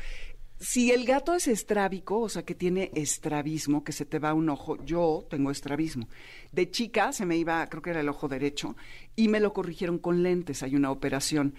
Si 0.60 0.90
el 0.90 1.04
gato 1.04 1.34
es 1.34 1.46
estrábico, 1.46 2.20
o 2.20 2.28
sea, 2.28 2.44
que 2.44 2.54
tiene 2.54 2.90
estrabismo, 2.94 3.84
que 3.84 3.92
se 3.92 4.04
te 4.04 4.18
va 4.18 4.34
un 4.34 4.48
ojo, 4.48 4.76
yo 4.84 5.24
tengo 5.30 5.50
estrabismo. 5.52 6.08
De 6.50 6.70
chica 6.70 7.12
se 7.12 7.24
me 7.26 7.36
iba, 7.36 7.64
creo 7.68 7.80
que 7.82 7.90
era 7.90 8.00
el 8.00 8.08
ojo 8.08 8.26
derecho, 8.28 8.76
y 9.14 9.28
me 9.28 9.38
lo 9.40 9.52
corrigieron 9.52 9.98
con 9.98 10.22
lentes, 10.24 10.62
hay 10.64 10.74
una 10.74 10.90
operación. 10.90 11.54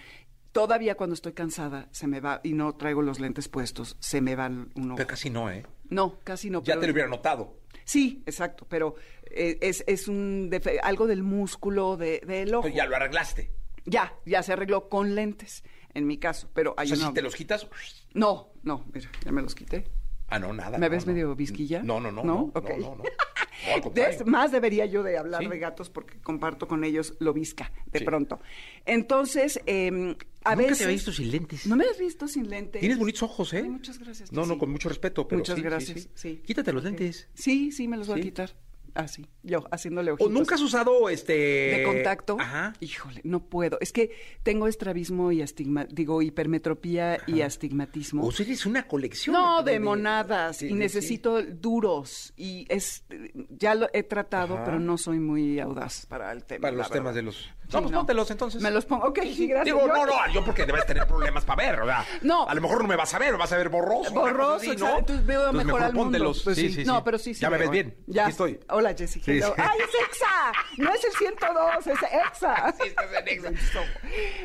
Todavía 0.52 0.96
cuando 0.96 1.14
estoy 1.14 1.32
cansada 1.34 1.88
se 1.92 2.08
me 2.08 2.20
va, 2.20 2.42
y 2.44 2.54
no 2.54 2.76
traigo 2.76 3.02
los 3.02 3.20
lentes 3.22 3.48
puestos, 3.48 3.96
se 4.00 4.20
me 4.20 4.36
va 4.36 4.48
un 4.48 4.72
ojo. 4.88 4.96
Pero 4.98 5.08
casi 5.08 5.30
no, 5.30 5.50
¿eh? 5.50 5.66
No, 5.90 6.20
casi 6.24 6.50
no. 6.50 6.60
Ya 6.64 6.74
pero- 6.74 6.82
te 6.82 6.88
lo 6.88 6.94
hubiera 6.94 7.10
notado. 7.10 7.58
Sí, 7.86 8.22
exacto, 8.26 8.66
pero 8.70 8.96
eh, 9.32 9.58
es, 9.62 9.84
es 9.88 10.08
un 10.08 10.52
algo 10.84 11.08
del 11.08 11.24
músculo 11.24 11.96
de- 11.98 12.20
del 12.28 12.54
ojo. 12.54 12.64
Pero 12.64 12.76
ya 12.76 12.86
lo 12.86 12.96
arreglaste. 12.98 13.52
Ya, 13.86 14.14
ya 14.26 14.44
se 14.44 14.54
arregló 14.54 14.90
con 14.90 15.16
lentes, 15.16 15.64
en 15.94 16.08
mi 16.08 16.18
caso, 16.18 16.50
pero 16.54 16.72
O 16.72 16.76
hay 16.78 16.88
sea, 16.88 16.98
una- 16.98 17.08
si 17.08 17.14
te 17.14 17.22
los 17.22 17.36
quitas... 17.36 17.68
No, 18.14 18.54
no, 18.64 18.86
mira, 18.94 19.10
ya 19.24 19.32
me 19.32 19.42
los 19.42 19.56
quité. 19.56 19.86
Ah, 20.28 20.38
no, 20.40 20.54
nada. 20.54 20.78
¿Me 20.78 20.88
no, 20.88 20.92
ves 20.92 21.06
no. 21.08 21.14
medio 21.14 21.36
visquilla? 21.36 21.82
No, 21.84 22.00
no, 22.00 22.12
no. 22.12 22.24
¿No? 22.24 22.52
No, 22.54 22.96
no. 22.96 23.04
Más 24.26 24.52
debería 24.52 24.86
yo 24.86 25.04
de 25.04 25.18
hablar 25.18 25.42
Sí. 25.44 25.50
de 25.50 25.60
gatos 25.60 25.90
porque 25.90 26.20
comparto 26.22 26.68
con 26.68 26.84
ellos 26.84 27.16
lo 27.20 27.34
visca, 27.34 27.72
de 27.88 28.00
Sí. 28.00 28.06
pronto. 28.06 28.40
Entonces, 28.86 29.60
eh, 29.66 29.88
a 29.88 29.92
Nunca 29.92 30.56
veces... 30.56 30.78
te 30.78 30.84
había 30.86 30.96
visto 30.96 31.12
sin 31.12 31.32
lentes. 31.32 31.68
¿No 31.68 31.76
me 31.76 31.86
has 31.86 31.98
visto 31.98 32.28
sin 32.28 32.50
lentes? 32.50 32.80
Tienes 32.80 32.98
bonitos 32.98 33.24
ojos, 33.24 33.54
¿eh? 33.54 33.62
Ay, 33.64 33.70
muchas 33.70 34.00
gracias. 34.00 34.32
No, 34.32 34.46
no, 34.46 34.54
sí. 34.54 34.60
con 34.60 34.72
mucho 34.72 34.88
respeto, 34.90 35.28
pero 35.28 35.40
Muchas 35.40 35.62
gracias, 35.62 36.10
sí. 36.14 36.42
Quítate 36.46 36.72
los 36.72 36.84
lentes. 36.84 37.28
Sí, 37.34 37.72
sí, 37.72 37.88
me 37.88 37.98
los 37.98 38.08
voy 38.08 38.20
a 38.20 38.24
quitar. 38.24 38.56
Así, 39.00 39.26
yo, 39.44 39.64
haciéndole 39.72 40.12
¿O 40.12 40.16
ojitos. 40.16 40.32
nunca 40.32 40.56
has 40.56 40.62
usado 40.62 41.10
este... 41.10 41.34
de 41.34 41.84
contacto. 41.86 42.38
Ajá. 42.40 42.74
Híjole, 42.80 43.22
no 43.24 43.46
puedo. 43.46 43.78
Es 43.80 43.92
que 43.92 44.12
tengo 44.44 44.68
estrabismo 44.68 45.32
y 45.32 45.42
astigma, 45.42 45.86
digo, 45.86 46.22
hipermetropía 46.22 47.20
y 47.28 47.42
astigmatismo. 47.42 48.26
O 48.26 48.32
sea, 48.32 48.46
eres 48.46 48.66
una 48.66 48.88
colección. 48.88 49.34
No, 49.34 49.64
de 49.64 49.80
monadas 49.80 50.58
sí, 50.58 50.66
y 50.66 50.70
sí, 50.70 50.76
necesito 50.76 51.42
duros 51.42 52.34
y 52.36 52.66
es 52.70 53.06
ya 53.50 53.76
lo 53.76 53.88
he 53.94 54.04
tratado, 54.04 54.56
Ajá. 54.56 54.66
pero 54.66 54.80
no 54.80 54.98
soy 54.98 55.20
muy 55.20 55.60
audaz 55.60 56.06
para 56.06 56.32
el 56.32 56.44
tema. 56.44 56.62
Para 56.64 56.78
los 56.78 56.90
temas 56.90 57.16
de 57.16 57.22
los... 57.22 57.50
No, 57.72 57.82
pues 57.82 57.92
no. 57.92 57.98
póntelos 58.00 58.32
entonces. 58.32 58.62
Me 58.62 58.72
los 58.72 58.86
pongo. 58.86 59.08
Ok, 59.08 59.20
sí, 59.34 59.48
gracias. 59.48 59.66
Digo, 59.66 59.80
Yo- 59.82 59.88
no, 59.88 60.06
no, 60.06 60.34
yo 60.34 60.44
porque 60.44 60.66
debes 60.66 60.86
tener 60.86 61.06
problemas 61.08 61.46
para 61.46 61.64
ver, 61.68 61.80
¿verdad? 61.80 62.04
No. 62.22 62.48
A 62.48 62.54
lo 62.56 62.62
mejor 62.62 62.82
no 62.82 62.88
me 62.88 62.96
vas 62.96 63.14
a 63.14 63.20
ver, 63.20 63.38
vas 63.38 63.52
a 63.52 63.58
ver 63.58 63.70
borroso. 63.70 64.12
Borroso, 64.12 64.56
así, 64.56 64.72
exacto. 64.72 64.98
Entonces 65.00 65.26
veo 65.26 65.54
mejor 65.54 65.84
al 65.84 65.94
mundo. 65.94 66.04
póntelos. 66.06 66.44
Pues 66.44 66.56
sí, 66.58 66.70
sí. 66.70 66.76
sí, 66.76 66.86
No, 66.86 67.04
pero 67.04 67.18
sí, 67.18 67.34
sí 67.34 67.42
Ya 67.42 67.50
me 67.50 67.58
ves 67.58 67.70
bien. 67.70 67.96
Ya. 68.08 68.24
Aquí 68.24 68.32
estoy. 68.32 68.60
Hola. 68.70 68.98
Sí, 68.98 69.08
sí. 69.08 69.22
¡Ay, 69.28 69.40
es 69.40 70.08
EXA! 70.08 70.52
No 70.78 70.94
es 70.94 71.04
el 71.04 71.12
102, 71.12 71.88
es 71.88 72.00
EXA. 72.12 72.74
Sí, 72.82 72.88
estás 72.88 73.06
en 73.22 73.28
Exa. 73.28 73.50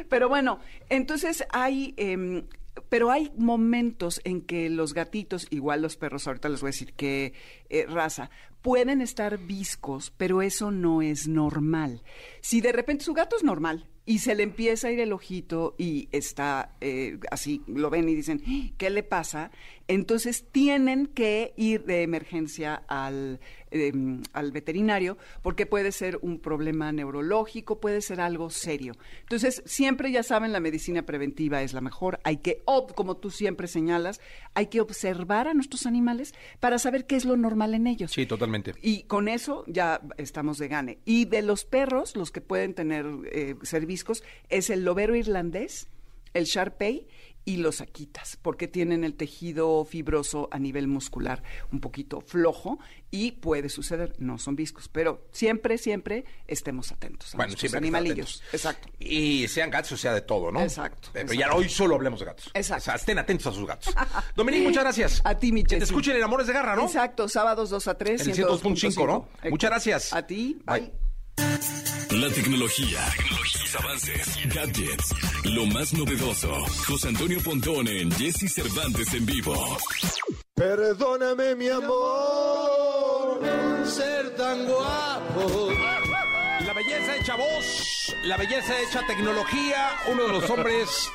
Pero 0.09 0.29
bueno, 0.29 0.61
entonces 0.89 1.45
hay... 1.51 1.95
em, 1.97 2.47
pero 2.89 3.11
hay 3.11 3.33
momentos 3.37 4.21
en 4.25 4.41
que 4.43 4.69
los 4.69 4.95
gatitos, 4.95 5.47
igual 5.51 5.81
los 5.81 5.97
perros, 5.97 6.27
ahorita 6.27 6.49
les 6.49 6.61
voy 6.61 6.69
a 6.69 6.73
decir 6.73 6.93
qué 6.95 7.33
eh, 7.69 7.87
raza, 7.89 8.31
pueden 8.65 9.03
estar 9.03 9.37
viscos, 9.37 10.11
pero 10.17 10.41
eso 10.41 10.71
no 10.71 11.03
es 11.03 11.29
normal. 11.29 12.03
Si 12.41 12.63
de 12.63 12.73
repente 12.73 13.05
su 13.05 13.13
gato 13.13 13.37
es 13.37 13.45
normal 13.45 13.87
y 14.07 14.19
se 14.19 14.35
le 14.35 14.43
empieza 14.43 14.89
a 14.89 14.91
ir 14.91 15.01
el 15.01 15.13
ojito 15.13 15.75
y 15.79 16.09
está 16.13 16.75
eh, 16.81 17.19
así, 17.31 17.63
lo 17.67 17.91
ven 17.91 18.09
y 18.09 18.15
dicen, 18.15 18.43
"¡Ah! 18.47 18.71
¿qué 18.77 18.91
le 18.91 19.03
pasa? 19.03 19.51
Entonces 19.87 20.47
tienen 20.51 21.07
que 21.07 21.53
ir 21.57 21.85
de 21.85 22.03
emergencia 22.03 22.83
al, 22.89 23.41
em, 23.71 24.23
al 24.33 24.51
veterinario 24.51 25.19
porque 25.43 25.67
puede 25.67 25.93
ser 25.93 26.19
un 26.23 26.39
problema 26.39 26.91
neurológico, 26.91 27.81
puede 27.81 28.01
ser 28.01 28.21
algo 28.21 28.49
serio. 28.49 28.95
Entonces, 29.21 29.63
siempre 29.67 30.11
ya 30.11 30.23
saben, 30.23 30.53
la 30.53 30.61
medicina 30.61 31.05
preventiva 31.05 31.63
es 31.63 31.75
la 31.75 31.83
mejor. 31.83 32.19
Hay 32.25 32.39
que, 32.39 32.63
como 32.95 33.19
tú 33.19 33.31
siempre 33.31 33.69
señalas, 33.69 34.21
hay 34.55 34.69
que 34.69 34.81
observar 34.81 35.49
a 35.49 35.55
nuestros 35.55 35.85
animales 35.85 36.35
para 36.61 36.79
saber 36.79 37.07
qué 37.07 37.17
es 37.17 37.27
lo 37.27 37.37
normal 37.37 37.75
en 37.75 37.87
ellos. 37.87 38.13
Sí, 38.13 38.25
totalmente. 38.25 38.73
Y 38.81 39.03
con 39.03 39.29
eso 39.29 39.65
ya 39.67 40.01
estamos 40.17 40.57
de 40.57 40.69
gane. 40.69 40.99
Y 41.05 41.27
de 41.27 41.43
los 41.43 41.67
perros, 41.67 42.17
los 42.17 42.31
que 42.31 42.41
pueden 42.41 42.73
tener 42.73 43.07
eh, 43.31 43.57
ser 43.63 43.85
es 44.49 44.71
el 44.71 44.85
lobero 44.85 45.15
irlandés, 45.17 45.89
el 46.33 46.45
Sharpei 46.45 47.07
y 47.47 47.59
los 47.59 47.83
Akitas, 47.83 48.39
porque 48.41 48.69
tienen 48.69 49.05
el 49.05 49.15
tejido 49.17 49.85
fibroso 49.85 50.49
a 50.51 50.59
nivel 50.59 50.89
muscular 50.89 51.43
un 51.71 51.79
poquito 51.79 52.23
flojo 52.23 52.79
y 53.11 53.33
puede 53.33 53.69
suceder, 53.69 54.15
no 54.19 54.39
son 54.39 54.57
viscos, 54.57 54.89
pero 54.89 55.27
siempre, 55.31 55.77
siempre 55.77 56.25
estemos 56.47 56.91
atentos 56.91 57.35
a 57.35 57.37
Bueno, 57.37 57.51
nuestros 57.51 57.75
animalillos. 57.75 58.37
atentos. 58.41 58.55
Exacto. 58.55 58.89
Y 58.99 59.47
sean 59.49 59.69
gatos 59.71 59.93
o 59.93 59.97
sea 59.99 60.15
de 60.15 60.23
todo, 60.23 60.51
¿no? 60.51 60.63
Exacto, 60.63 61.09
Eh, 61.09 61.11
Pero 61.13 61.33
exacto. 61.33 61.41
ya 61.53 61.55
hoy 61.55 61.69
solo 61.69 61.97
hablemos 61.97 62.21
de 62.21 62.27
gatos. 62.27 62.51
Exacto. 62.55 62.81
O 62.81 62.85
sea, 62.87 62.95
estén 62.95 63.19
atentos 63.19 63.47
a 63.49 63.53
sus 63.53 63.67
gatos. 63.67 63.95
Dominique, 64.35 64.65
muchas 64.69 64.83
gracias. 64.83 65.21
A 65.23 65.39
ti, 65.39 65.53
mi 65.53 65.65
Que 65.65 65.77
te 65.77 65.85
escuchen 65.85 66.17
en 66.17 66.23
Amores 66.23 66.47
de 66.47 66.55
Garra, 66.55 66.75
¿no? 66.75 66.87
Exacto, 66.87 67.29
sábados 67.29 67.69
2 67.69 67.89
a 67.89 67.99
3. 67.99 68.23
En 68.23 68.31
el 68.31 68.37
102.5, 68.37 69.07
¿no? 69.07 69.29
Muchas 69.51 69.71
gracias. 69.71 70.13
A 70.15 70.27
ti, 70.27 70.57
Bye. 70.65 70.91
bye. 71.37 71.94
La 72.21 72.31
tecnología, 72.31 73.01
sus 73.45 73.75
avances, 73.75 74.39
gadgets, 74.55 75.15
lo 75.45 75.67
más 75.67 75.93
novedoso. 75.93 76.49
José 76.87 77.09
Antonio 77.09 77.41
Pontón 77.43 77.89
en 77.89 78.09
Jesse 78.13 78.53
Cervantes 78.53 79.13
en 79.15 79.27
vivo. 79.27 79.77
Perdóname 80.55 81.57
mi 81.57 81.69
amor, 81.69 83.41
ser 83.85 84.37
tan 84.37 84.65
guapo. 84.65 85.73
La 86.65 86.73
belleza 86.73 87.17
hecha 87.17 87.35
voz, 87.35 88.15
la 88.25 88.37
belleza 88.37 88.81
hecha 88.81 89.05
tecnología, 89.09 89.99
uno 90.07 90.23
de 90.23 90.33
los 90.35 90.49
hombres 90.51 91.11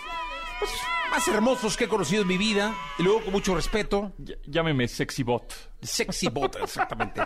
pues, 0.59 0.71
más 1.11 1.27
hermosos 1.27 1.75
que 1.77 1.85
he 1.85 1.87
conocido 1.87 2.21
en 2.23 2.27
mi 2.27 2.37
vida. 2.37 2.73
Y 2.97 3.03
luego 3.03 3.21
con 3.23 3.33
mucho 3.33 3.55
respeto, 3.55 4.13
Ll- 4.19 4.37
Llámeme 4.45 4.87
sexy 4.87 5.23
bot. 5.23 5.53
sexy 5.81 6.29
bot, 6.29 6.55
exactamente. 6.63 7.21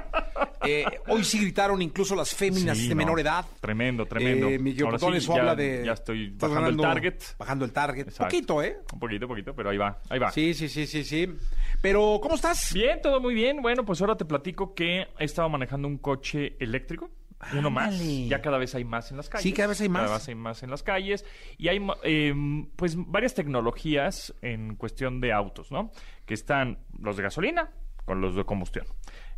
Eh, 0.66 0.86
hoy 1.08 1.24
sí 1.24 1.40
gritaron 1.40 1.82
incluso 1.82 2.16
las 2.16 2.34
féminas 2.34 2.78
Sí, 2.78 2.88
de 2.88 2.96
no. 2.96 3.00
menor 3.00 3.20
edad. 3.20 3.46
Tremendo, 3.60 4.06
tremendo. 4.06 4.48
Eh, 4.48 4.58
Miguel 4.60 4.86
Ahora 4.86 4.98
Botón, 4.98 5.12
sí, 5.14 5.18
eso 5.18 5.34
ya- 5.36 5.40
habla 5.42 5.56
de... 5.56 5.84
ya 5.86 5.92
estoy 5.94 6.30
bajando 6.30 6.70
el 6.70 6.78
target. 6.78 7.16
Bajando 7.38 7.66
el 7.66 7.72
target. 7.74 8.08
Exacto. 8.08 8.24
Poquito, 8.26 8.64
¿eh? 8.64 8.78
Un 8.94 9.00
poquito, 9.00 9.28
poquito, 9.28 9.54
pero 9.56 9.70
ahí 9.72 9.78
va, 9.78 10.00
ahí 10.10 10.20
va. 10.20 10.32
Sí, 10.32 10.54
sí, 10.54 10.70
sí, 10.70 10.88
sí, 10.88 11.04
sí. 11.04 11.28
Pero, 11.82 12.20
¿cómo 12.22 12.36
estás? 12.36 12.74
Bien, 12.74 13.02
todo 13.02 13.20
muy 13.20 13.34
bien. 13.34 13.62
Bueno, 13.62 13.84
pues 13.84 14.00
ahora 14.02 14.16
te 14.16 14.24
platico 14.26 14.74
que 14.74 15.02
he 15.20 15.26
estado 15.26 15.50
manejando 15.50 15.88
un 15.88 15.98
coche 15.98 16.56
eléctrico. 16.60 17.10
Uno 17.54 17.70
más. 17.70 18.00
Ya 18.28 18.42
cada 18.42 18.58
vez 18.58 18.74
hay 18.76 18.84
más 18.84 19.12
en 19.12 19.18
las 19.18 19.30
calles. 19.30 19.44
Sí, 19.44 19.54
cada 19.54 19.70
vez 19.70 19.82
hay 19.82 19.90
más. 19.90 20.04
Cada 20.04 20.18
vez 20.18 20.28
hay 20.28 20.36
más 20.36 20.64
en 20.64 20.70
las 20.70 20.84
calles. 20.84 21.26
Y 21.58 21.68
hay, 21.68 21.80
em, 22.04 22.68
pues, 22.76 22.96
varias 22.98 23.34
tecnologías 23.34 24.34
en 24.42 24.76
cuestión 24.76 25.22
de 25.22 25.34
autos, 25.34 25.72
¿no? 25.72 25.92
Que 26.26 26.34
están 26.34 26.80
los 27.00 27.18
de 27.18 27.24
gasolina 27.24 27.72
con 28.06 28.22
los 28.22 28.36
de 28.36 28.44
combustión. 28.44 28.86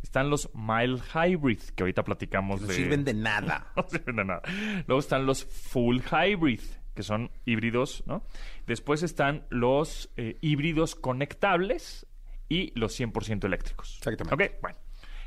Están 0.02 0.30
los 0.30 0.50
mild 0.54 1.02
hybrid, 1.14 1.60
que 1.74 1.82
ahorita 1.82 2.04
platicamos 2.04 2.60
No 2.60 2.66
de... 2.68 2.74
sirven 2.74 3.04
de 3.04 3.14
nada. 3.14 3.72
no 3.76 3.84
sirven 3.88 4.16
de 4.16 4.24
nada. 4.24 4.42
Luego 4.86 5.00
están 5.00 5.26
los 5.26 5.44
full 5.44 6.00
hybrid, 6.00 6.60
que 6.94 7.02
son 7.02 7.30
híbridos, 7.44 8.02
¿no? 8.06 8.24
Después 8.66 9.02
están 9.02 9.46
los 9.50 10.10
eh, 10.16 10.38
híbridos 10.40 10.94
conectables 10.94 12.06
y 12.48 12.72
los 12.78 12.98
100% 12.98 13.44
eléctricos. 13.44 13.96
Exactamente. 13.98 14.44
Ok, 14.44 14.60
bueno. 14.62 14.78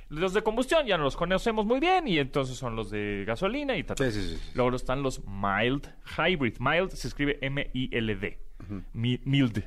Los 0.09 0.33
de 0.33 0.41
combustión 0.41 0.85
ya 0.87 0.97
los 0.97 1.15
conocemos 1.15 1.65
muy 1.65 1.79
bien 1.79 2.07
y 2.07 2.17
entonces 2.17 2.57
son 2.57 2.75
los 2.75 2.89
de 2.89 3.23
gasolina 3.27 3.77
y 3.77 3.83
tal. 3.83 3.95
Sí, 3.97 4.11
sí, 4.11 4.35
sí. 4.37 4.51
Luego 4.55 4.75
están 4.75 5.03
los 5.03 5.21
mild 5.27 5.87
hybrid. 6.17 6.57
Mild 6.59 6.89
se 6.91 7.07
escribe 7.07 7.37
M-I-L-D. 7.41 8.39
Mi- 8.93 9.21
Mild. 9.23 9.63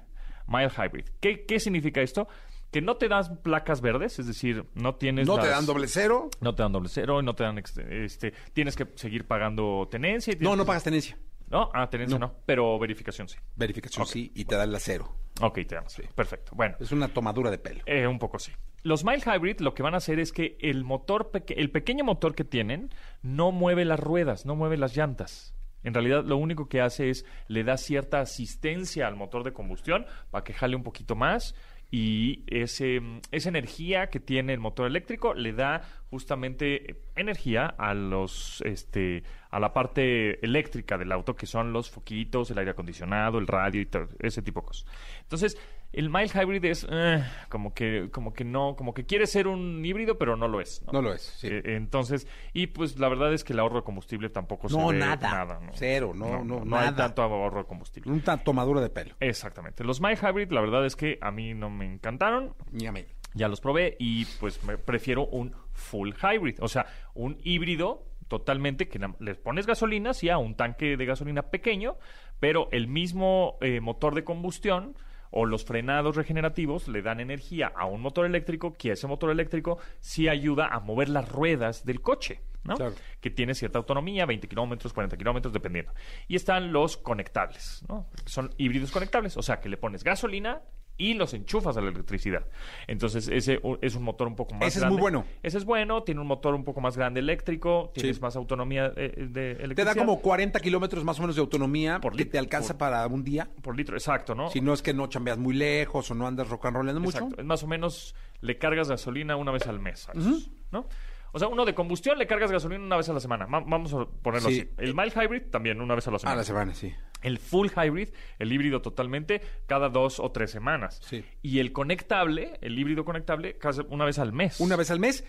Mild 0.49 0.73
hybrid. 0.73 1.07
¿Qué, 1.21 1.45
¿Qué 1.47 1.61
significa 1.61 2.01
esto? 2.03 2.27
Que 2.73 2.81
no 2.81 2.97
te 2.97 3.07
dan 3.09 3.41
placas 3.43 3.81
verdes, 3.83 4.19
es 4.19 4.27
decir, 4.27 4.65
no 4.75 4.95
tienes 4.97 5.27
No 5.29 5.39
te 5.39 5.47
dan 5.49 5.67
doble 5.67 5.87
cero. 5.89 6.31
no 6.41 6.55
te 6.55 6.63
dan 6.63 6.73
doble 6.73 6.89
cero, 6.89 7.21
no 7.23 7.35
te 7.35 7.45
dan, 7.45 7.59
este, 7.59 8.33
tienes 8.55 8.75
que 8.77 8.89
seguir 8.97 9.27
pagando 9.27 9.87
tenencia. 9.91 10.33
y 10.35 10.43
No, 10.43 10.57
no 10.57 10.65
pagas 10.65 10.83
tenencia. 10.83 11.17
No, 11.51 11.71
ah, 11.75 11.89
tenencia 11.91 12.19
no, 12.19 12.29
No. 12.29 12.35
pero 12.47 12.79
verificación 12.79 13.29
sí. 13.29 13.37
Verificación 13.57 14.07
sí 14.07 14.33
y 14.35 14.47
te 14.47 14.57
dan 14.57 14.73
la 14.73 14.81
cero. 14.81 15.15
Ok, 15.43 15.61
te 15.69 15.75
damos. 15.75 15.95
Perfecto. 16.15 16.53
Bueno, 16.55 16.77
Es 16.81 16.93
una 16.93 17.09
tomadura 17.09 17.51
de 17.51 17.59
pelo. 17.59 17.83
eh, 17.87 18.07
un 18.07 18.19
poco 18.19 18.39
sí. 18.39 18.53
Los 18.83 19.05
mild 19.05 19.23
hybrid 19.27 19.61
lo 19.61 19.75
que 19.75 19.83
van 19.83 19.95
a 19.95 19.99
hacer 19.99 20.19
es 20.19 20.33
que 20.33 20.57
el 20.61 20.85
motor, 20.85 21.31
peque- 21.31 21.55
el 21.57 21.71
pequeño 21.71 22.05
motor 22.05 22.35
que 22.35 22.45
tienen, 22.45 22.91
no 23.23 23.53
mueve 23.53 23.85
las 23.85 24.01
ruedas, 24.01 24.45
no 24.45 24.57
mueve 24.57 24.77
las 24.77 24.97
llantas. 24.97 25.55
En 25.85 25.95
realidad, 25.95 26.25
lo 26.25 26.37
único 26.37 26.69
que 26.69 26.81
hace 26.81 27.11
es 27.11 27.25
le 27.49 27.65
da 27.65 27.77
cierta 27.77 28.21
asistencia 28.21 29.07
al 29.07 29.17
motor 29.17 29.43
de 29.45 29.53
combustión 29.53 30.07
para 30.31 30.45
que 30.45 30.53
jale 30.53 30.77
un 30.77 30.83
poquito 30.85 31.17
más 31.17 31.55
y 31.91 32.45
ese, 32.47 33.01
esa 33.33 33.49
energía 33.51 34.07
que 34.09 34.19
tiene 34.19 34.55
el 34.55 34.61
motor 34.61 34.87
eléctrico 34.87 35.35
le 35.35 35.53
da 35.53 35.83
justamente 36.09 37.03
energía 37.17 37.67
a 37.67 37.93
los 37.95 38.63
este 38.65 39.25
a 39.51 39.61
la 39.61 39.75
parte 39.75 40.43
eléctrica 40.45 40.97
del 40.97 41.13
auto 41.13 41.37
que 41.37 41.47
son 41.47 41.73
los 41.73 41.91
foquitos, 41.91 42.51
el 42.51 42.59
aire 42.59 42.71
acondicionado, 42.71 43.39
el 43.39 43.47
radio 43.47 43.81
y 43.81 43.87
todo 43.87 44.09
ese 44.21 44.41
tipo 44.41 44.61
de 44.61 44.67
cosas. 44.69 44.87
Entonces, 45.23 45.59
el 45.93 46.09
mild 46.11 46.31
hybrid 46.35 46.65
es 46.65 46.87
eh, 46.91 47.23
como 47.49 47.75
que 47.75 48.09
como 48.11 48.33
que 48.33 48.45
no, 48.45 48.77
como 48.77 48.95
que 48.95 49.05
quiere 49.05 49.27
ser 49.27 49.47
un 49.47 49.85
híbrido 49.85 50.19
pero 50.19 50.37
no 50.37 50.49
lo 50.49 50.61
es. 50.61 50.83
No 50.93 51.03
lo 51.03 51.13
es, 51.13 51.23
sí. 51.23 51.49
Eh, 51.49 51.63
entonces, 51.77 52.27
y 52.53 52.69
pues 52.69 52.99
la 52.99 53.09
verdad 53.09 53.33
es 53.33 53.45
que 53.45 53.53
el 53.53 53.59
ahorro 53.61 53.77
de 53.77 53.83
combustible 53.83 54.31
tampoco 54.31 54.69
No, 54.69 54.89
se 54.89 54.93
ve 54.95 54.99
nada. 54.99 55.61
¿no? 55.61 55.73
Cero, 55.75 56.13
no, 56.15 56.45
no, 56.45 56.65
no 56.65 56.77
hay 56.77 56.87
nada. 56.87 56.97
tanto 56.97 57.23
ahorro 57.23 57.61
de 57.61 57.67
combustible. 57.67 58.11
Una 58.11 58.39
tomadura 58.43 58.81
de 58.81 58.91
pelo. 58.91 59.15
Exactamente. 59.21 59.85
Los 59.85 60.01
mild 60.01 60.19
hybrid, 60.19 60.51
la 60.51 60.61
verdad 60.61 60.87
es 60.87 60.97
que 60.97 61.19
a 61.21 61.31
mí 61.31 61.55
no 61.55 61.71
me 61.71 61.85
encantaron. 61.85 62.55
Ni 62.71 62.87
a 62.87 62.93
mí. 62.93 63.05
Ya 63.35 63.49
los 63.49 63.61
probé 63.61 63.97
y 63.99 64.27
pues 64.41 64.63
me 64.65 64.77
prefiero 64.77 65.27
un 65.27 65.55
full 65.73 66.11
hybrid, 66.23 66.59
o 66.61 66.69
sea, 66.69 66.87
un 67.15 67.39
híbrido 67.43 68.05
totalmente 68.29 68.89
que 68.89 69.01
les 69.21 69.37
pones 69.39 69.67
gasolina, 69.67 70.15
sí, 70.15 70.29
a 70.29 70.39
un 70.39 70.55
tanque 70.55 70.97
de 70.97 71.07
gasolina 71.07 71.43
pequeño, 71.51 71.97
pero 72.41 72.69
el 72.73 72.89
mismo 72.89 73.59
eh, 73.61 73.81
motor 73.81 74.15
de 74.15 74.25
combustión 74.25 74.95
o 75.33 75.47
los 75.47 75.65
frenados 75.65 76.15
regenerativos 76.15 76.87
le 76.87 77.03
dan 77.03 77.19
energía 77.19 77.73
a 77.75 77.87
un 77.87 78.01
motor 78.01 78.27
eléctrico, 78.27 78.75
que 78.75 78.93
ese 78.93 79.09
motor 79.09 79.31
eléctrico 79.31 79.79
sí 79.99 80.29
ayuda 80.29 80.69
a 80.69 80.79
mover 80.79 81.09
las 81.09 81.29
ruedas 81.29 81.85
del 81.85 82.01
coche. 82.01 82.43
¿no? 82.65 82.77
Claro. 82.77 82.95
Que 83.21 83.31
tiene 83.31 83.55
cierta 83.55 83.79
autonomía, 83.79 84.25
20 84.25 84.47
kilómetros, 84.47 84.93
40 84.93 85.17
kilómetros, 85.17 85.53
dependiendo. 85.53 85.93
Y 86.29 86.37
están 86.37 86.73
los 86.73 86.97
conectables, 86.97 87.85
¿no? 87.89 88.07
Son 88.25 88.55
híbridos 88.57 88.93
conectables, 88.93 89.37
o 89.37 89.43
sea, 89.43 89.59
que 89.59 89.69
le 89.69 89.77
pones 89.77 90.05
gasolina 90.05 90.63
y 91.11 91.15
los 91.15 91.35
enchufas 91.35 91.77
a 91.77 91.81
la 91.81 91.91
electricidad. 91.91 92.47
Entonces, 92.87 93.29
ese 93.29 93.61
es 93.81 93.95
un 93.95 94.03
motor 94.05 94.29
un 94.29 94.37
poco 94.37 94.55
más 94.55 94.69
Ese 94.69 94.79
es 94.79 94.81
grande. 94.83 94.95
muy 94.95 95.01
bueno. 95.01 95.25
Ese 95.43 95.59
es 95.59 95.65
bueno, 95.65 96.03
tiene 96.03 96.21
un 96.21 96.27
motor 96.27 96.55
un 96.55 96.65
poco 96.65 96.81
más 96.81 96.97
grande 96.97 97.21
eléctrico, 97.21 97.91
tienes 97.95 98.17
Sí. 98.17 98.23
más 98.23 98.37
autonomía 98.37 98.93
eh, 98.97 99.27
de 99.29 99.51
electricidad. 99.53 99.75
Te 99.75 99.85
da 99.85 99.95
como 99.95 100.21
40 100.21 100.61
kilómetros 100.61 101.05
más 101.05 101.19
o 101.19 101.23
menos 101.23 101.37
de 101.37 101.41
autonomía 101.41 102.01
Por 102.01 102.17
que 102.17 102.25
te 102.25 102.39
alcanza 102.39 102.75
por- 102.75 102.79
para 102.91 103.07
un 103.07 103.25
día. 103.25 103.49
por 103.63 103.77
litro, 103.77 103.97
exacto, 103.97 104.35
¿no? 104.35 104.49
Si 104.51 104.61
no 104.61 104.73
es 104.73 104.83
que 104.83 104.95
no 104.95 105.07
chambeas 105.09 105.39
muy 105.39 105.55
lejos 105.55 106.11
o 106.11 106.15
no 106.15 106.27
andas 106.27 106.49
rock 106.49 106.67
and 106.67 106.77
rollando 106.77 107.01
mucho. 107.01 107.19
Exacto. 107.19 107.41
Es 107.41 107.47
más 107.47 107.63
o 107.63 107.67
menos 107.67 108.15
le 108.41 108.59
cargas 108.59 108.89
gasolina 108.89 109.37
una 109.37 109.51
vez 109.53 109.67
al 109.67 109.81
mes, 109.81 110.09
a 110.09 110.13
¿no? 110.15 110.87
O 111.35 111.39
sea, 111.39 111.49
uno 111.49 111.65
de 111.65 111.75
combustión 111.75 112.19
le 112.19 112.27
cargas 112.27 112.53
gasolina 112.53 112.85
una 112.85 112.97
vez 112.99 113.09
a 113.09 113.13
la 113.15 113.21
semana. 113.21 113.47
Ma- 113.47 113.61
vamos 113.67 113.93
a 113.95 114.05
ponerlo 114.05 114.51
Sí. 114.51 114.61
así. 114.61 114.71
El 114.79 114.95
mild 114.95 115.13
hybrid 115.17 115.45
también 115.51 115.81
una 115.81 115.95
vez 115.95 116.07
a 116.07 116.11
la 116.11 116.17
A 116.17 116.21
semana. 116.21 116.37
la 116.37 116.45
semana, 116.45 116.75
sí. 116.75 116.93
El 117.23 117.39
full 117.39 117.69
hybrid, 117.69 118.09
el 118.39 118.53
híbrido 118.53 118.83
totalmente, 118.83 119.41
cada 119.67 119.89
dos 119.89 120.21
o 120.21 120.31
tres 120.31 120.51
semanas. 120.51 121.01
Sí. 121.03 121.25
Y 121.41 121.61
el 121.61 121.73
conectable, 121.73 122.59
el 122.61 122.79
híbrido 122.79 123.05
conectable, 123.05 123.57
casi 123.59 123.83
una 123.89 124.05
vez 124.05 124.19
al 124.19 124.33
mes. 124.33 124.61
Una 124.61 124.77
vez 124.77 124.91
al 124.91 125.01
mes, 125.01 125.25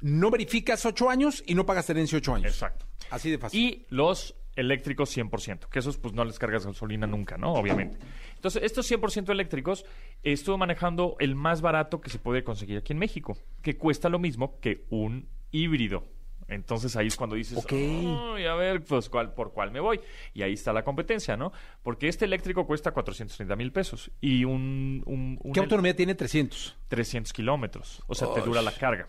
no 0.00 0.30
verificas 0.30 0.84
ocho 0.86 1.10
años 1.10 1.42
y 1.46 1.54
no 1.54 1.66
pagas 1.66 1.86
tenencia 1.86 2.18
ocho 2.18 2.34
años. 2.34 2.52
Exacto. 2.52 2.86
Así 3.10 3.30
de 3.30 3.38
fácil. 3.38 3.60
Y 3.60 3.86
los 3.90 4.34
eléctricos 4.58 5.16
100%, 5.16 5.68
que 5.68 5.78
esos 5.78 5.98
pues 5.98 6.14
no 6.14 6.24
les 6.24 6.38
cargas 6.38 6.66
gasolina 6.66 7.06
nunca, 7.06 7.38
¿no? 7.38 7.52
Obviamente. 7.52 7.96
Entonces, 8.34 8.62
estos 8.64 8.90
100% 8.90 9.30
eléctricos 9.30 9.84
estuve 10.22 10.56
manejando 10.56 11.16
el 11.20 11.36
más 11.36 11.60
barato 11.60 12.00
que 12.00 12.10
se 12.10 12.18
puede 12.18 12.42
conseguir 12.42 12.78
aquí 12.78 12.92
en 12.92 12.98
México, 12.98 13.38
que 13.62 13.76
cuesta 13.76 14.08
lo 14.08 14.18
mismo 14.18 14.58
que 14.60 14.84
un 14.90 15.28
híbrido. 15.52 16.04
Entonces 16.48 16.96
ahí 16.96 17.06
es 17.08 17.16
cuando 17.16 17.36
dices, 17.36 17.58
Ok. 17.58 17.72
"Ay, 17.72 18.46
a 18.46 18.54
ver, 18.54 18.82
pues 18.82 19.08
¿cuál, 19.08 19.34
por 19.34 19.52
cuál 19.52 19.70
me 19.70 19.80
voy. 19.80 20.00
Y 20.32 20.42
ahí 20.42 20.54
está 20.54 20.72
la 20.72 20.82
competencia, 20.82 21.36
¿no? 21.36 21.52
Porque 21.82 22.08
este 22.08 22.24
eléctrico 22.24 22.66
cuesta 22.66 22.90
430 22.92 23.54
mil 23.54 23.70
pesos 23.70 24.10
y 24.20 24.44
un... 24.44 25.02
un, 25.06 25.38
un 25.42 25.52
¿Qué 25.52 25.60
autonomía 25.60 25.94
tiene? 25.94 26.14
300. 26.14 26.76
300 26.88 27.32
kilómetros. 27.32 28.02
O 28.06 28.14
sea, 28.14 28.32
te 28.32 28.40
dura 28.40 28.62
la 28.62 28.72
carga. 28.72 29.06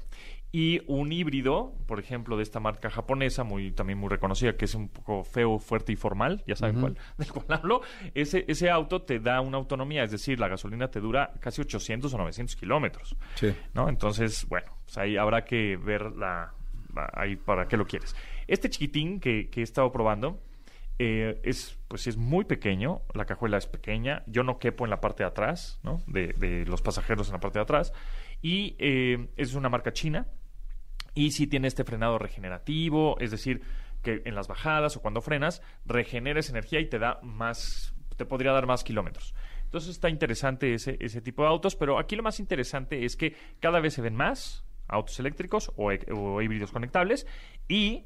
Y 0.51 0.81
un 0.87 1.11
híbrido, 1.11 1.75
por 1.85 1.99
ejemplo, 1.99 2.35
de 2.35 2.41
esta 2.41 2.59
marca 2.59 2.89
japonesa, 2.89 3.43
muy 3.43 3.71
también 3.71 3.99
muy 3.99 4.09
reconocida, 4.09 4.57
que 4.57 4.65
es 4.65 4.73
un 4.73 4.89
poco 4.89 5.23
feo, 5.23 5.59
fuerte 5.59 5.91
y 5.91 5.95
formal, 5.95 6.43
ya 6.47 6.55
saben 6.55 6.81
cuál, 6.81 6.97
del 7.19 7.31
cual 7.31 7.45
hablo, 7.49 7.81
ese, 8.15 8.45
ese 8.47 8.67
auto 8.71 9.03
te 9.03 9.19
da 9.19 9.41
una 9.41 9.57
autonomía, 9.57 10.03
es 10.03 10.09
decir, 10.11 10.39
la 10.39 10.47
gasolina 10.47 10.89
te 10.89 10.99
dura 11.01 11.33
casi 11.39 11.61
800 11.61 12.11
o 12.11 12.17
900 12.17 12.55
kilómetros. 12.55 13.15
Sí. 13.35 13.53
¿no? 13.75 13.89
Entonces, 13.89 14.47
bueno, 14.49 14.71
pues 14.85 14.97
ahí 14.97 15.17
habrá 15.17 15.45
que 15.45 15.77
ver 15.77 16.01
la- 16.17 16.51
ahí 17.13 17.35
para 17.35 17.67
qué 17.67 17.77
lo 17.77 17.85
quieres. 17.85 18.15
Este 18.47 18.69
chiquitín 18.69 19.19
que, 19.19 19.49
que 19.49 19.61
he 19.61 19.63
estado 19.63 19.91
probando 19.91 20.41
eh, 21.01 21.39
es, 21.43 21.79
pues 21.87 22.07
es 22.07 22.17
muy 22.17 22.43
pequeño, 22.43 23.03
la 23.13 23.23
cajuela 23.23 23.57
es 23.57 23.67
pequeña, 23.67 24.21
yo 24.27 24.43
no 24.43 24.59
quepo 24.59 24.83
en 24.83 24.89
la 24.89 24.99
parte 24.99 25.23
de 25.23 25.29
atrás, 25.29 25.79
¿no? 25.81 26.03
De, 26.07 26.65
los 26.67 26.81
pasajeros 26.81 27.29
en 27.29 27.33
la 27.33 27.39
parte 27.39 27.57
de 27.59 27.63
atrás, 27.63 27.93
y 28.41 28.75
eh, 28.79 29.29
es 29.37 29.53
una 29.53 29.69
marca 29.69 29.93
china, 29.93 30.27
y 31.13 31.31
sí 31.31 31.47
tiene 31.47 31.69
este 31.69 31.85
frenado 31.85 32.19
regenerativo, 32.19 33.17
es 33.21 33.31
decir, 33.31 33.61
que 34.03 34.23
en 34.25 34.35
las 34.35 34.49
bajadas 34.49 34.97
o 34.97 35.01
cuando 35.01 35.21
frenas, 35.21 35.61
regeneres 35.85 36.49
energía 36.49 36.81
y 36.81 36.89
te 36.89 36.99
da 36.99 37.19
más, 37.23 37.95
te 38.17 38.25
podría 38.25 38.51
dar 38.51 38.67
más 38.67 38.83
kilómetros. 38.83 39.33
Entonces 39.63 39.91
está 39.91 40.09
interesante 40.09 40.73
ese 40.73 41.21
tipo 41.21 41.43
de 41.43 41.47
autos, 41.47 41.77
pero 41.77 41.97
aquí 41.97 42.17
lo 42.17 42.23
más 42.23 42.41
interesante 42.41 43.05
es 43.05 43.15
que 43.15 43.37
cada 43.61 43.79
vez 43.79 43.93
se 43.93 44.01
ven 44.01 44.15
más 44.15 44.65
autos 44.89 45.19
eléctricos 45.19 45.71
o, 45.77 45.91
e- 45.91 46.05
o 46.11 46.41
híbridos 46.41 46.71
conectables 46.71 47.25
y 47.67 48.03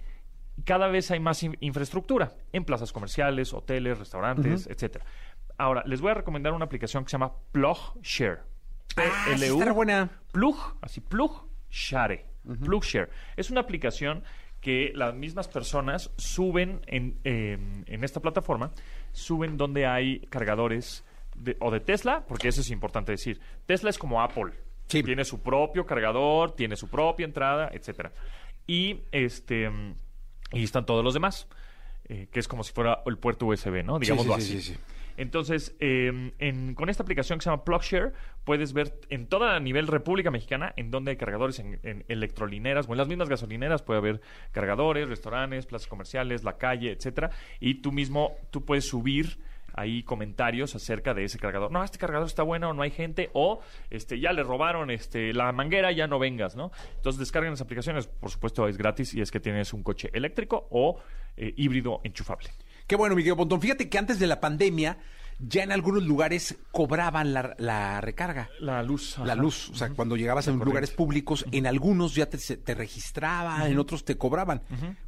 cada 0.66 0.88
vez 0.88 1.10
hay 1.12 1.20
más 1.20 1.42
in- 1.44 1.58
infraestructura 1.62 2.34
en 2.52 2.63
plazas 2.66 2.92
comerciales, 2.94 3.54
hoteles, 3.54 3.98
restaurantes, 3.98 4.68
etcétera. 4.68 5.06
Ahora, 5.58 5.84
les 5.86 6.02
voy 6.02 6.12
a 6.12 6.16
recomendar 6.16 6.54
una 6.54 6.66
aplicación 6.66 7.04
que 7.04 7.10
se 7.10 7.13
llama 7.16 7.34
PlugShare. 7.52 8.40
Ah, 8.98 9.02
P-L-U, 9.25 9.54
estará 9.54 9.72
buena. 9.72 10.10
Plug, 10.32 10.56
así 10.82 11.02
Plug 11.02 11.48
Share. 11.72 12.25
Plug 12.63 12.84
Share. 12.84 13.10
Es 13.36 13.50
una 13.50 13.62
aplicación 13.62 14.24
que 14.62 14.91
las 14.96 15.13
mismas 15.15 15.48
personas 15.48 16.12
suben 16.17 16.82
en, 16.88 17.19
eh, 17.24 17.58
en 17.88 18.04
esta 18.04 18.19
plataforma, 18.22 18.72
suben 19.12 19.58
donde 19.58 19.86
hay 19.88 20.19
cargadores 20.30 21.04
de- 21.36 21.58
o 21.60 21.72
de 21.72 21.80
Tesla, 21.80 22.24
porque 22.28 22.48
eso 22.50 22.62
es 22.62 22.69
importante 22.69 23.12
decir. 23.12 23.39
Tesla 23.65 23.89
es 23.89 23.98
como 23.98 24.22
Apple. 24.22 24.54
Sí. 24.93 25.03
Tiene 25.03 25.25
su 25.25 25.41
propio 25.41 25.86
cargador, 25.86 26.56
tiene 26.56 26.75
su 26.75 26.89
propia 26.89 27.25
entrada, 27.25 27.69
etcétera. 27.73 28.12
Y 28.67 29.01
este 29.12 29.69
y 30.51 30.63
están 30.63 30.86
todos 30.86 31.03
los 31.03 31.13
demás, 31.13 31.47
eh, 32.08 32.27
que 32.32 32.39
es 32.39 32.47
como 32.47 32.63
si 32.63 32.71
fuera 32.73 33.01
el 33.06 33.17
puerto 33.17 33.45
USB, 33.47 33.84
¿no? 33.84 33.99
Digámoslo 33.99 34.36
sí, 34.36 34.39
así. 34.41 34.62
sí, 34.62 34.73
sí. 34.73 34.79
Entonces, 35.15 35.75
eh, 35.79 36.32
en- 36.39 36.73
con 36.73 36.89
esta 36.89 37.03
aplicación 37.03 37.38
que 37.38 37.43
se 37.43 37.49
llama 37.51 37.63
PlugShare, 37.63 38.13
puedes 38.45 38.73
ver 38.73 38.99
en 39.10 39.27
toda 39.27 39.56
a 39.56 39.60
nivel 39.60 39.86
República 39.88 40.32
Mexicana 40.32 40.73
en 40.75 40.89
donde 40.89 41.12
hay 41.12 41.17
cargadores 41.17 41.60
en, 41.60 41.79
en 41.84 42.03
electrolineras 42.08 42.88
o 42.89 42.93
en 42.93 42.97
las 42.97 43.08
mismas 43.08 43.29
gasolineras 43.29 43.84
puede 43.84 43.99
haber 43.99 44.21
cargadores, 44.51 45.08
restaurantes, 45.08 45.67
plazas 45.67 45.88
comerciales, 45.88 46.43
la 46.43 46.58
calle, 46.58 46.91
etcétera. 46.91 47.29
Y 47.60 47.75
tú 47.75 47.91
mismo, 47.91 48.36
tú 48.49 48.65
puedes 48.65 48.88
subir 48.88 49.38
ahí 49.73 50.03
comentarios 50.03 50.75
acerca 50.75 51.13
de 51.13 51.23
ese 51.25 51.39
cargador. 51.39 51.71
No, 51.71 51.83
este 51.83 51.97
cargador 51.97 52.27
está 52.27 52.43
bueno, 52.43 52.69
o 52.69 52.73
no 52.73 52.81
hay 52.83 52.91
gente, 52.91 53.29
o 53.33 53.59
este 53.89 54.19
ya 54.19 54.31
le 54.33 54.43
robaron 54.43 54.91
este 54.91 55.33
la 55.33 55.51
manguera, 55.51 55.91
ya 55.91 56.07
no 56.07 56.19
vengas, 56.19 56.55
¿no? 56.55 56.71
Entonces 56.95 57.19
descarguen 57.19 57.51
las 57.51 57.62
aplicaciones, 57.62 58.07
por 58.07 58.29
supuesto 58.29 58.67
es 58.67 58.77
gratis 58.77 59.13
y 59.13 59.21
es 59.21 59.31
que 59.31 59.39
tienes 59.39 59.73
un 59.73 59.83
coche 59.83 60.09
eléctrico 60.13 60.67
o 60.71 60.99
eh, 61.36 61.53
híbrido 61.57 61.99
enchufable. 62.03 62.49
Qué 62.88 62.95
bueno, 62.95 63.15
Miguel 63.15 63.36
Pontón. 63.36 63.62
Fíjate 63.62 63.89
que 63.89 63.97
antes 63.97 64.19
de 64.19 64.27
la 64.27 64.39
pandemia, 64.39 64.97
ya 65.39 65.63
en 65.63 65.71
algunos 65.71 66.03
lugares 66.03 66.55
cobraban 66.71 67.33
la, 67.33 67.55
la 67.57 68.01
recarga. 68.01 68.49
La 68.59 68.83
luz. 68.83 69.17
La 69.19 69.33
ajá. 69.33 69.41
luz, 69.41 69.69
o 69.69 69.75
sea, 69.75 69.89
cuando 69.89 70.15
llegabas 70.15 70.47
a 70.47 70.51
corriente. 70.51 70.65
lugares 70.65 70.91
públicos, 70.91 71.45
en 71.51 71.65
algunos 71.65 72.13
ya 72.13 72.27
te, 72.27 72.38
se- 72.38 72.57
te 72.57 72.75
registraban, 72.75 73.71
en 73.71 73.79
otros 73.79 74.05
te 74.05 74.17
cobraban. 74.17 74.62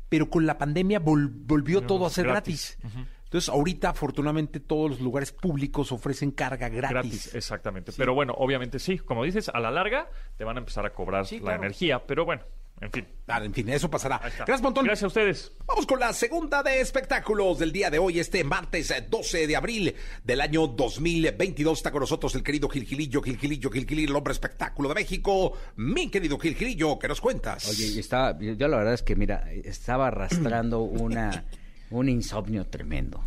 Pero 0.10 0.30
con 0.30 0.46
la 0.46 0.58
pandemia 0.58 1.00
vol- 1.02 1.30
volvió 1.32 1.82
todo 1.82 2.06
a 2.06 2.10
ser 2.10 2.26
gratis. 2.28 2.78
gratis. 2.82 3.08
Entonces, 3.36 3.50
ahorita, 3.54 3.90
afortunadamente, 3.90 4.62
todos 4.62 4.92
los 4.92 5.02
lugares 5.02 5.34
públicos 5.34 5.92
ofrecen 5.92 6.32
carga 6.32 6.70
gratis. 6.70 6.94
Gratis, 6.94 7.36
exactamente. 7.36 7.92
Pero 7.98 8.14
bueno, 8.14 8.34
obviamente 8.38 8.80
sí, 8.80 8.98
como 8.98 9.26
dices, 9.26 9.50
a 9.54 9.60
la 9.60 9.72
larga 9.72 10.10
te 10.38 10.46
van 10.46 10.56
a 10.56 10.60
empezar 10.60 10.86
a 10.86 10.94
cobrar 10.94 11.26
Sí, 11.26 11.40
la 11.40 11.42
claro. 11.42 11.64
energía, 11.64 12.02
pero 12.08 12.24
bueno, 12.24 12.44
en 12.80 12.92
fin. 12.94 13.06
Ah, 13.28 13.44
en 13.44 13.54
fin, 13.54 13.68
eso 13.68 13.90
pasará. 13.92 14.22
Gracias, 14.38 14.62
Pontón. 14.62 14.86
Gracias 14.86 15.04
a 15.04 15.08
ustedes. 15.08 15.52
Vamos 15.66 15.86
con 15.86 16.00
la 16.00 16.14
segunda 16.14 16.64
de 16.64 16.80
espectáculos 16.80 17.60
del 17.60 17.74
día 17.74 17.90
de 17.90 18.00
hoy, 18.00 18.20
este 18.20 18.42
martes 18.46 18.90
eh, 18.92 19.06
12 19.10 19.48
de 19.48 19.56
abril 19.58 19.94
del 20.24 20.40
año 20.40 20.68
2022. 20.68 21.78
Está 21.78 21.92
con 21.92 22.00
nosotros 22.00 22.36
el 22.36 22.44
querido 22.44 22.70
Gilgilillo, 22.70 23.22
Gilgilillo, 23.22 23.70
Gilgilillo, 23.70 24.12
el 24.12 24.16
hombre 24.16 24.32
espectáculo 24.32 24.88
de 24.88 24.96
México. 24.96 25.52
Mi 25.76 26.08
querido 26.10 26.40
Gilgilillo, 26.40 26.98
¿qué 27.00 27.10
nos 27.10 27.20
cuentas? 27.20 27.68
Oye, 27.68 28.00
estaba, 28.00 28.40
yo 28.40 28.66
la 28.70 28.78
verdad 28.78 28.94
es 28.94 29.04
que, 29.04 29.18
mira, 29.18 29.52
estaba 29.52 30.08
arrastrando 30.08 30.80
una, 30.84 31.44
un 31.92 32.10
insomnio 32.10 32.66
tremendo. 32.66 33.24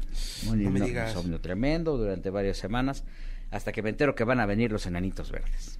Un 0.49 0.63
No 0.63 0.87
insomnio 0.87 1.41
tremendo 1.41 1.97
durante 1.97 2.31
varias 2.31 2.57
semanas, 2.59 3.05
hasta 3.51 3.73
que 3.73 3.83
me 3.83 3.91
entero 3.91 4.15
que 4.15 4.25
van 4.25 4.41
a 4.41 4.47
venir 4.47 4.73
los 4.73 4.87
enanitos 4.87 5.31
verdes. 5.31 5.79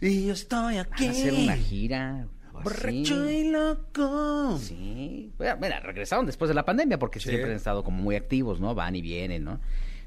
y 0.00 0.26
yo 0.26 0.32
estoy 0.34 0.76
Van 0.76 0.86
aquí. 0.92 1.06
a 1.06 1.10
hacer 1.10 1.32
una 1.32 1.56
gira. 1.56 2.26
Borracho 2.52 3.28
y 3.30 3.50
loco. 3.50 4.58
Sí. 4.58 5.32
Mira, 5.38 5.56
mira, 5.56 5.80
regresaron 5.80 6.24
después 6.26 6.48
de 6.48 6.54
la 6.54 6.64
pandemia 6.64 6.98
porque 7.00 7.18
Sí. 7.18 7.28
siempre 7.30 7.50
han 7.50 7.56
estado 7.56 7.82
como 7.82 8.00
muy 8.02 8.14
activos, 8.14 8.60
¿no? 8.60 8.74
Van 8.76 8.94
y 8.94 9.02
vienen, 9.02 9.42
¿no? 9.44 9.60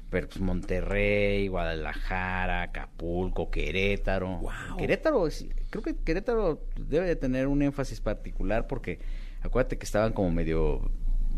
Pero 0.08 0.28
pues 0.28 0.40
Monterrey, 0.40 1.48
Guadalajara, 1.48 2.62
Acapulco, 2.62 3.50
Querétaro. 3.50 4.38
Guau. 4.38 4.78
Querétaro, 4.78 5.28
creo 5.68 5.82
que 5.82 5.96
Querétaro 5.96 6.64
debe 6.78 7.06
de 7.06 7.16
tener 7.16 7.46
un 7.48 7.60
énfasis 7.60 8.00
particular 8.00 8.66
porque 8.66 8.98
acuérdate 9.42 9.76
que 9.76 9.84
estaban 9.84 10.14
como 10.14 10.30
medio 10.30 10.90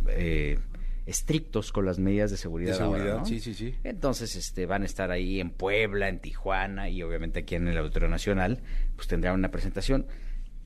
eh, 0.09 0.59
estrictos 1.07 1.73
con 1.73 1.85
las 1.85 1.99
medidas 1.99 2.31
de 2.31 2.37
seguridad. 2.37 2.79
De 2.79 2.85
ahora, 2.85 2.99
seguridad, 2.99 3.19
¿no? 3.19 3.27
sí, 3.27 3.41
sí, 3.41 3.55
sí. 3.55 3.75
Entonces, 3.85 4.37
este, 4.37 4.67
van 4.67 4.83
a 4.83 4.87
estar 4.87 5.11
ahí 5.11 5.41
en 5.41 5.51
Puebla, 5.51 6.09
en 6.09 6.21
Tijuana 6.21 6.89
y 6.89 7.03
obviamente 7.03 7.41
aquí 7.41 7.57
en 7.57 7.69
el 7.69 7.79
Auditorio 7.79 8.09
Nacional, 8.09 8.61
pues 8.97 9.09
tendrán 9.09 9.35
una 9.35 9.51
presentación. 9.51 10.07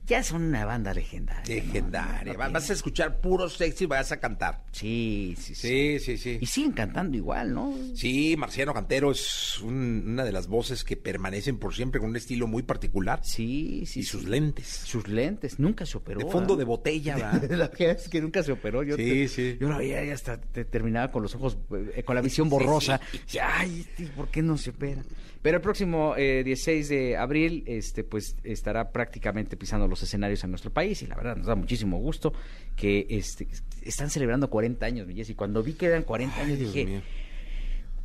Ya 0.07 0.21
son 0.23 0.43
una 0.43 0.65
banda 0.65 0.93
legendaria. 0.93 1.41
¿no? 1.41 1.63
Legendaria. 1.65 2.33
No 2.33 2.51
Vas 2.51 2.69
a 2.69 2.73
escuchar 2.73 3.19
puro 3.21 3.49
sexy 3.49 3.85
y 3.85 3.87
vas 3.87 4.11
a 4.11 4.19
cantar. 4.19 4.63
Sí, 4.71 5.35
sí, 5.39 5.55
sí. 5.55 5.67
Sí, 5.67 5.99
sí, 5.99 6.17
sí. 6.17 6.37
Y 6.41 6.45
siguen 6.45 6.73
cantando 6.73 7.17
igual, 7.17 7.53
¿no? 7.53 7.73
Sí, 7.95 8.35
Marciano 8.37 8.73
Cantero 8.73 9.11
es 9.11 9.59
un- 9.61 10.03
una 10.07 10.23
de 10.23 10.31
las 10.31 10.47
voces 10.47 10.83
que 10.83 10.95
permanecen 10.95 11.57
por 11.57 11.73
siempre 11.73 11.99
con 11.99 12.09
un 12.11 12.15
estilo 12.15 12.45
muy 12.47 12.61
particular. 12.63 13.19
Sí, 13.23 13.83
sí. 13.87 14.01
y 14.01 14.03
sí. 14.03 14.03
sus 14.03 14.25
lentes. 14.25 14.67
Sus 14.67 15.07
lentes. 15.07 15.59
Nunca 15.59 15.85
se 15.85 15.97
operó. 15.97 16.19
De 16.19 16.25
fondo 16.25 16.55
¿verdad? 16.55 16.57
de 16.59 16.63
botella, 16.65 17.17
va. 17.17 17.41
La 17.55 17.71
que 17.71 17.91
es 17.91 18.07
que 18.09 18.21
nunca 18.21 18.43
se 18.43 18.51
operó. 18.51 18.83
Yo 18.83 18.95
Sí, 18.97 19.03
te- 19.03 19.27
sí. 19.27 19.57
Yo 19.59 19.69
la 19.69 19.77
veía 19.77 20.03
y 20.05 20.09
hasta 20.11 20.39
te- 20.39 20.65
terminaba 20.65 21.11
con 21.11 21.23
los 21.23 21.33
ojos, 21.35 21.57
eh, 21.95 22.03
con 22.03 22.15
la 22.15 22.21
visión 22.21 22.49
borrosa. 22.49 22.99
Decía, 23.11 23.49
Ay, 23.57 23.85
¿por 24.15 24.27
qué 24.29 24.41
no 24.41 24.57
se 24.57 24.69
opera? 24.69 25.01
Pero 25.45 25.57
el 25.57 25.61
próximo 25.61 26.15
eh, 26.17 26.41
16 26.43 26.89
de 26.89 27.17
abril, 27.17 27.63
este, 27.67 28.03
pues 28.03 28.35
estará 28.43 28.91
prácticamente 28.91 29.55
pisando 29.55 29.87
los 29.87 30.01
escenarios 30.01 30.43
en 30.43 30.49
nuestro 30.49 30.73
país 30.73 31.03
y 31.03 31.05
la 31.05 31.15
verdad 31.15 31.35
nos 31.35 31.45
da 31.45 31.53
muchísimo 31.53 31.99
gusto 31.99 32.33
que 32.75 33.05
este, 33.11 33.47
están 33.83 34.09
celebrando 34.09 34.49
40 34.49 34.83
años, 34.83 35.07
Jessy. 35.07 35.35
Cuando 35.35 35.61
vi 35.61 35.73
que 35.73 35.85
eran 35.85 36.01
40 36.01 36.41
años 36.41 36.57
Dios 36.57 36.73
dije, 36.73 36.85
mío. 36.87 37.01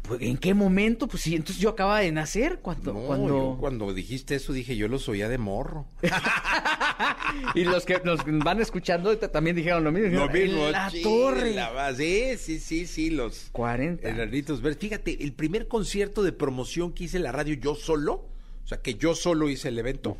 Pues, 0.02 0.22
¿en 0.22 0.36
qué 0.38 0.54
momento? 0.54 1.06
Pues 1.08 1.22
sí, 1.22 1.34
entonces 1.36 1.62
yo 1.62 1.70
acababa 1.70 2.00
de 2.00 2.12
nacer 2.12 2.60
cuando... 2.60 2.92
No, 2.92 3.00
cuando... 3.00 3.28
yo 3.28 3.56
cuando 3.60 3.92
dijiste 3.94 4.34
eso 4.34 4.52
dije, 4.52 4.76
yo 4.76 4.88
los 4.88 5.08
oía 5.08 5.28
de 5.28 5.38
morro. 5.38 5.86
Y 7.54 7.64
los 7.64 7.84
que 7.84 8.00
nos 8.04 8.24
van 8.24 8.60
escuchando 8.60 9.16
también 9.18 9.56
dijeron 9.56 9.84
lo 9.84 9.92
mismo. 9.92 10.18
Lo 10.26 10.28
mismo, 10.28 10.66
"En 10.66 10.72
la 10.72 10.90
sí, 10.90 11.02
torre. 11.02 11.54
la 11.54 11.94
sí, 11.94 12.36
sí, 12.58 12.86
sí, 12.86 13.10
los 13.10 13.48
40. 13.52 14.08
enanitos 14.08 14.60
verdes. 14.60 14.78
Fíjate, 14.78 15.22
el 15.22 15.32
primer 15.32 15.68
concierto 15.68 16.22
de 16.22 16.32
promoción 16.32 16.92
que 16.92 17.04
hice 17.04 17.18
en 17.18 17.22
la 17.24 17.32
radio 17.32 17.54
yo 17.54 17.74
solo, 17.74 18.28
o 18.64 18.66
sea, 18.66 18.80
que 18.82 18.94
yo 18.94 19.14
solo 19.14 19.48
hice 19.48 19.68
el 19.68 19.78
evento, 19.78 20.16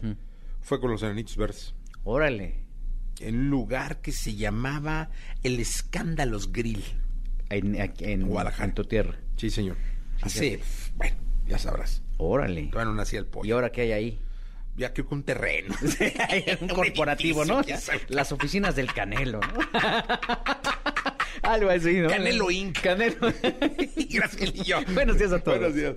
fue 0.61 0.81
con 0.81 0.91
los 0.91 1.03
enanitos 1.03 1.37
verdes. 1.37 1.75
Órale. 2.05 2.55
En 3.21 3.37
un 3.39 3.51
lugar 3.51 4.01
que 4.01 4.13
se 4.13 4.35
llamaba 4.35 5.11
El 5.43 5.61
Escándalos 5.61 6.53
Grill. 6.53 6.83
En, 7.51 7.77
en 7.99 8.27
Guadalajara. 8.27 8.65
En 8.65 8.75
tu 8.75 8.85
tierra. 8.85 9.15
Sí, 9.37 9.51
señor. 9.51 9.77
Así, 10.23 10.59
bueno, 10.97 11.17
ya 11.47 11.59
sabrás. 11.59 12.03
Órale. 12.19 12.65
Todavía 12.67 12.91
no 12.91 12.97
nacía 12.97 13.19
el 13.21 13.27
¿Y 13.27 13.29
pollo. 13.29 13.55
ahora 13.55 13.71
qué 13.73 13.83
hay 13.83 13.93
ahí? 13.93 14.21
Ya 14.77 14.93
creo 14.93 15.09
que 15.09 15.15
un 15.15 15.23
terreno. 15.25 15.75
un 16.61 16.69
corporativo, 16.75 17.45
¿no? 17.45 17.61
edificio. 17.61 17.95
Las 18.09 18.33
oficinas 18.33 18.77
del 18.77 18.93
Canelo, 18.93 19.41
¿no? 19.41 19.81
Algo 21.43 21.71
así, 21.71 22.01
¿no? 22.01 22.09
Canelo 22.09 22.51
Inc. 22.51 22.81
Canelo. 22.81 23.17
Gracias, 24.11 24.53
y 24.55 24.65
yo. 24.65 24.79
Buenos 24.95 25.19
días 25.19 25.33
a 25.33 25.39
todos. 25.39 25.59
Buenos 25.59 25.77
días. 25.77 25.95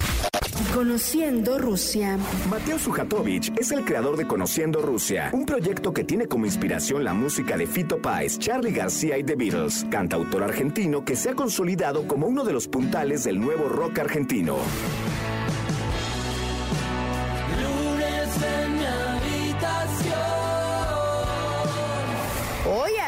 Conociendo 0.74 1.60
Rusia. 1.60 2.18
Mateo 2.50 2.80
Sujatovich 2.80 3.52
es 3.60 3.72
el 3.72 3.86
creador 3.86 4.18
de 4.18 4.26
Conociendo 4.26 4.82
Rusia, 4.82 5.30
un 5.32 5.46
proyecto 5.46 5.94
que 5.94 6.04
tiene 6.04 6.28
como 6.28 6.46
inspiración 6.46 7.04
la 7.04 7.14
música 7.14 7.58
de 7.58 7.68
Fito 7.68 8.02
Páez, 8.02 8.40
Charlie 8.40 8.72
García 8.72 9.18
y 9.18 9.24
The 9.24 9.36
Beatles, 9.36 9.86
cantautor 9.92 10.44
argentino 10.44 11.06
que 11.06 11.16
se 11.16 11.30
ha 11.30 11.36
consolidado 11.36 12.08
como 12.08 12.28
uno 12.28 12.44
de 12.44 12.54
los 12.54 12.68
puntales 12.68 13.24
del 13.24 13.40
nuevo 13.40 13.68
rock 13.68 14.00
argentino. 14.00 14.58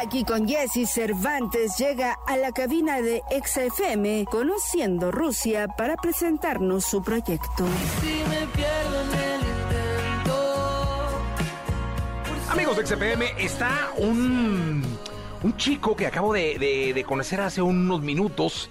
Aquí 0.06 0.24
con 0.24 0.48
Jesse 0.48 0.88
Cervantes 0.88 1.78
llega 1.78 2.18
a 2.28 2.38
la 2.38 2.52
cabina 2.52 3.02
de 3.02 3.22
XFM 3.44 4.26
Conociendo 4.26 5.12
Rusia 5.12 5.68
para 5.68 5.96
presentarnos 5.96 6.86
su 6.86 7.02
proyecto. 7.04 7.66
Amigos 12.50 12.78
de 12.78 12.86
XFM, 12.86 13.26
está 13.44 13.92
un, 13.98 14.84
un 15.44 15.58
chico 15.58 15.96
que 15.96 16.06
acabo 16.08 16.34
de, 16.34 16.58
de- 16.58 16.94
de 16.94 17.04
conocer 17.04 17.42
hace 17.42 17.62
unos 17.62 18.02
minutos 18.02 18.70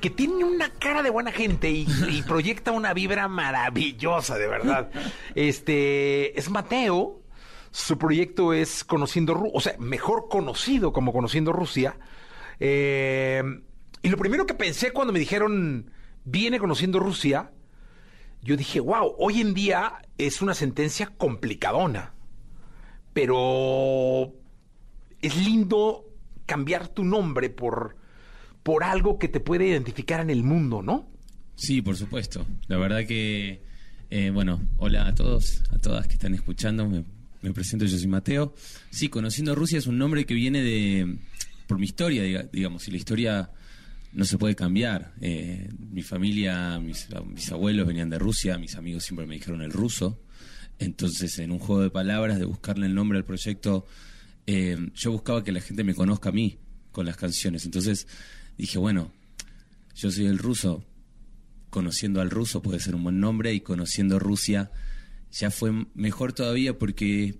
que 0.00 0.10
tiene 0.10 0.44
una 0.44 0.68
cara 0.70 1.02
de 1.02 1.10
buena 1.10 1.32
gente 1.32 1.70
y, 1.70 1.86
y 2.10 2.22
proyecta 2.28 2.72
una 2.72 2.92
vibra 2.92 3.26
maravillosa, 3.26 4.36
de 4.36 4.46
verdad. 4.46 4.90
Este 5.34 6.38
es 6.38 6.50
Mateo. 6.50 7.20
Su 7.76 7.98
proyecto 7.98 8.52
es 8.52 8.84
Conociendo 8.84 9.34
Rusia, 9.34 9.52
o 9.54 9.60
sea, 9.60 9.76
mejor 9.78 10.28
conocido 10.28 10.92
como 10.92 11.12
Conociendo 11.12 11.52
Rusia. 11.52 11.98
Eh, 12.60 13.42
y 14.02 14.08
lo 14.08 14.16
primero 14.16 14.46
que 14.46 14.54
pensé 14.54 14.92
cuando 14.92 15.12
me 15.12 15.18
dijeron, 15.18 15.90
viene 16.24 16.58
Conociendo 16.58 17.00
Rusia, 17.00 17.50
yo 18.42 18.56
dije, 18.56 18.78
wow, 18.78 19.14
hoy 19.18 19.40
en 19.40 19.54
día 19.54 20.02
es 20.18 20.40
una 20.40 20.54
sentencia 20.54 21.12
complicadona 21.16 22.14
pero 23.14 24.34
es 25.22 25.36
lindo 25.36 26.04
cambiar 26.44 26.88
tu 26.88 27.04
nombre 27.04 27.48
por, 27.48 27.96
por 28.62 28.84
algo 28.84 29.18
que 29.18 29.28
te 29.28 29.40
puede 29.40 29.68
identificar 29.68 30.20
en 30.20 30.28
el 30.28 30.42
mundo, 30.42 30.82
¿no? 30.82 31.08
Sí, 31.54 31.80
por 31.80 31.96
supuesto. 31.96 32.44
La 32.66 32.76
verdad 32.76 33.06
que, 33.06 33.62
eh, 34.10 34.30
bueno, 34.30 34.60
hola 34.76 35.06
a 35.06 35.14
todos, 35.14 35.62
a 35.70 35.78
todas 35.78 36.08
que 36.08 36.14
están 36.14 36.34
escuchando. 36.34 36.86
Me, 36.88 37.04
me 37.44 37.52
presento, 37.52 37.84
yo 37.84 37.98
soy 37.98 38.06
Mateo. 38.08 38.54
Sí, 38.90 39.08
conociendo 39.08 39.54
Rusia 39.54 39.78
es 39.78 39.86
un 39.86 39.98
nombre 39.98 40.24
que 40.24 40.34
viene 40.34 40.62
de 40.62 41.18
por 41.66 41.78
mi 41.78 41.84
historia, 41.84 42.22
diga- 42.24 42.48
digamos, 42.50 42.88
y 42.88 42.90
la 42.90 42.96
historia 42.96 43.50
no 44.14 44.24
se 44.24 44.38
puede 44.38 44.54
cambiar. 44.54 45.12
Eh, 45.20 45.68
mi 45.90 46.02
familia, 46.02 46.78
mis, 46.80 47.06
mis 47.26 47.52
abuelos 47.52 47.86
venían 47.86 48.08
de 48.10 48.18
Rusia, 48.18 48.56
mis 48.58 48.76
amigos 48.76 49.04
siempre 49.04 49.26
me 49.26 49.34
dijeron 49.34 49.60
el 49.62 49.72
ruso. 49.72 50.20
Entonces, 50.78 51.38
en 51.38 51.52
un 51.52 51.58
juego 51.58 51.82
de 51.82 51.90
palabras, 51.90 52.38
de 52.38 52.46
buscarle 52.46 52.86
el 52.86 52.94
nombre 52.94 53.18
al 53.18 53.24
proyecto, 53.24 53.86
eh, 54.46 54.76
yo 54.94 55.12
buscaba 55.12 55.44
que 55.44 55.52
la 55.52 55.60
gente 55.60 55.84
me 55.84 55.94
conozca 55.94 56.30
a 56.30 56.32
mí 56.32 56.58
con 56.92 57.04
las 57.06 57.16
canciones. 57.16 57.64
Entonces 57.66 58.06
dije, 58.56 58.78
bueno, 58.78 59.12
yo 59.94 60.10
soy 60.10 60.26
el 60.26 60.38
ruso, 60.38 60.84
conociendo 61.70 62.20
al 62.20 62.30
ruso 62.30 62.62
puede 62.62 62.80
ser 62.80 62.94
un 62.94 63.02
buen 63.04 63.20
nombre 63.20 63.52
y 63.52 63.60
conociendo 63.60 64.18
Rusia 64.18 64.70
ya 65.38 65.50
fue 65.50 65.72
mejor 65.94 66.32
todavía 66.32 66.78
porque 66.78 67.34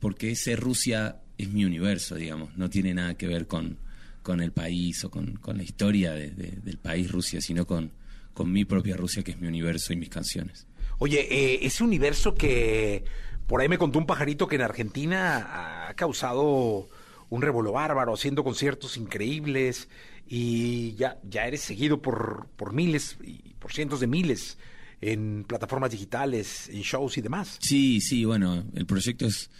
porque 0.00 0.32
ese 0.32 0.56
Rusia 0.56 1.22
es 1.38 1.48
mi 1.50 1.64
universo, 1.64 2.14
digamos, 2.16 2.56
no 2.56 2.68
tiene 2.68 2.92
nada 2.94 3.14
que 3.16 3.26
ver 3.26 3.46
con, 3.46 3.78
con 4.22 4.40
el 4.42 4.52
país 4.52 5.02
o 5.04 5.10
con, 5.10 5.36
con 5.36 5.56
la 5.56 5.62
historia 5.62 6.12
de- 6.12 6.30
de- 6.30 6.58
del 6.62 6.78
país 6.78 7.10
Rusia, 7.10 7.40
sino 7.40 7.66
con, 7.66 7.92
con 8.34 8.52
mi 8.52 8.64
propia 8.64 8.96
Rusia 8.96 9.22
que 9.22 9.30
es 9.32 9.40
mi 9.40 9.48
universo 9.48 9.92
y 9.92 9.96
mis 9.96 10.08
canciones. 10.10 10.66
Oye, 10.98 11.20
eh, 11.30 11.58
ese 11.62 11.82
universo 11.84 12.34
que 12.34 13.04
por 13.46 13.60
ahí 13.60 13.68
me 13.68 13.78
contó 13.78 13.98
un 13.98 14.06
pajarito 14.06 14.46
que 14.48 14.56
en 14.56 14.62
Argentina 14.62 15.88
ha 15.88 15.94
causado 15.94 16.88
un 17.28 17.42
revuelo 17.42 17.72
bárbaro, 17.72 18.14
haciendo 18.14 18.44
conciertos 18.44 18.96
increíbles 18.96 19.88
y 20.28 20.94
ya, 20.94 21.18
ya 21.28 21.46
eres 21.46 21.60
seguido 21.62 22.00
por, 22.02 22.48
por 22.56 22.72
miles 22.72 23.16
y 23.24 23.54
por 23.58 23.72
cientos 23.72 24.00
de 24.00 24.06
miles 24.06 24.58
en 25.00 25.44
plataformas 25.46 25.90
digitales, 25.90 26.68
en 26.68 26.82
shows 26.82 27.18
y 27.18 27.20
demás. 27.20 27.58
Sí, 27.60 28.00
sí, 28.00 28.24
bueno, 28.24 28.64
el 28.74 28.86
proyecto 28.86 29.26
es, 29.26 29.50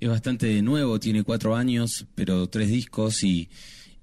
es 0.00 0.08
bastante 0.08 0.60
nuevo, 0.62 0.98
tiene 0.98 1.22
cuatro 1.22 1.54
años, 1.54 2.06
pero 2.14 2.48
tres 2.48 2.68
discos 2.68 3.22
y, 3.22 3.48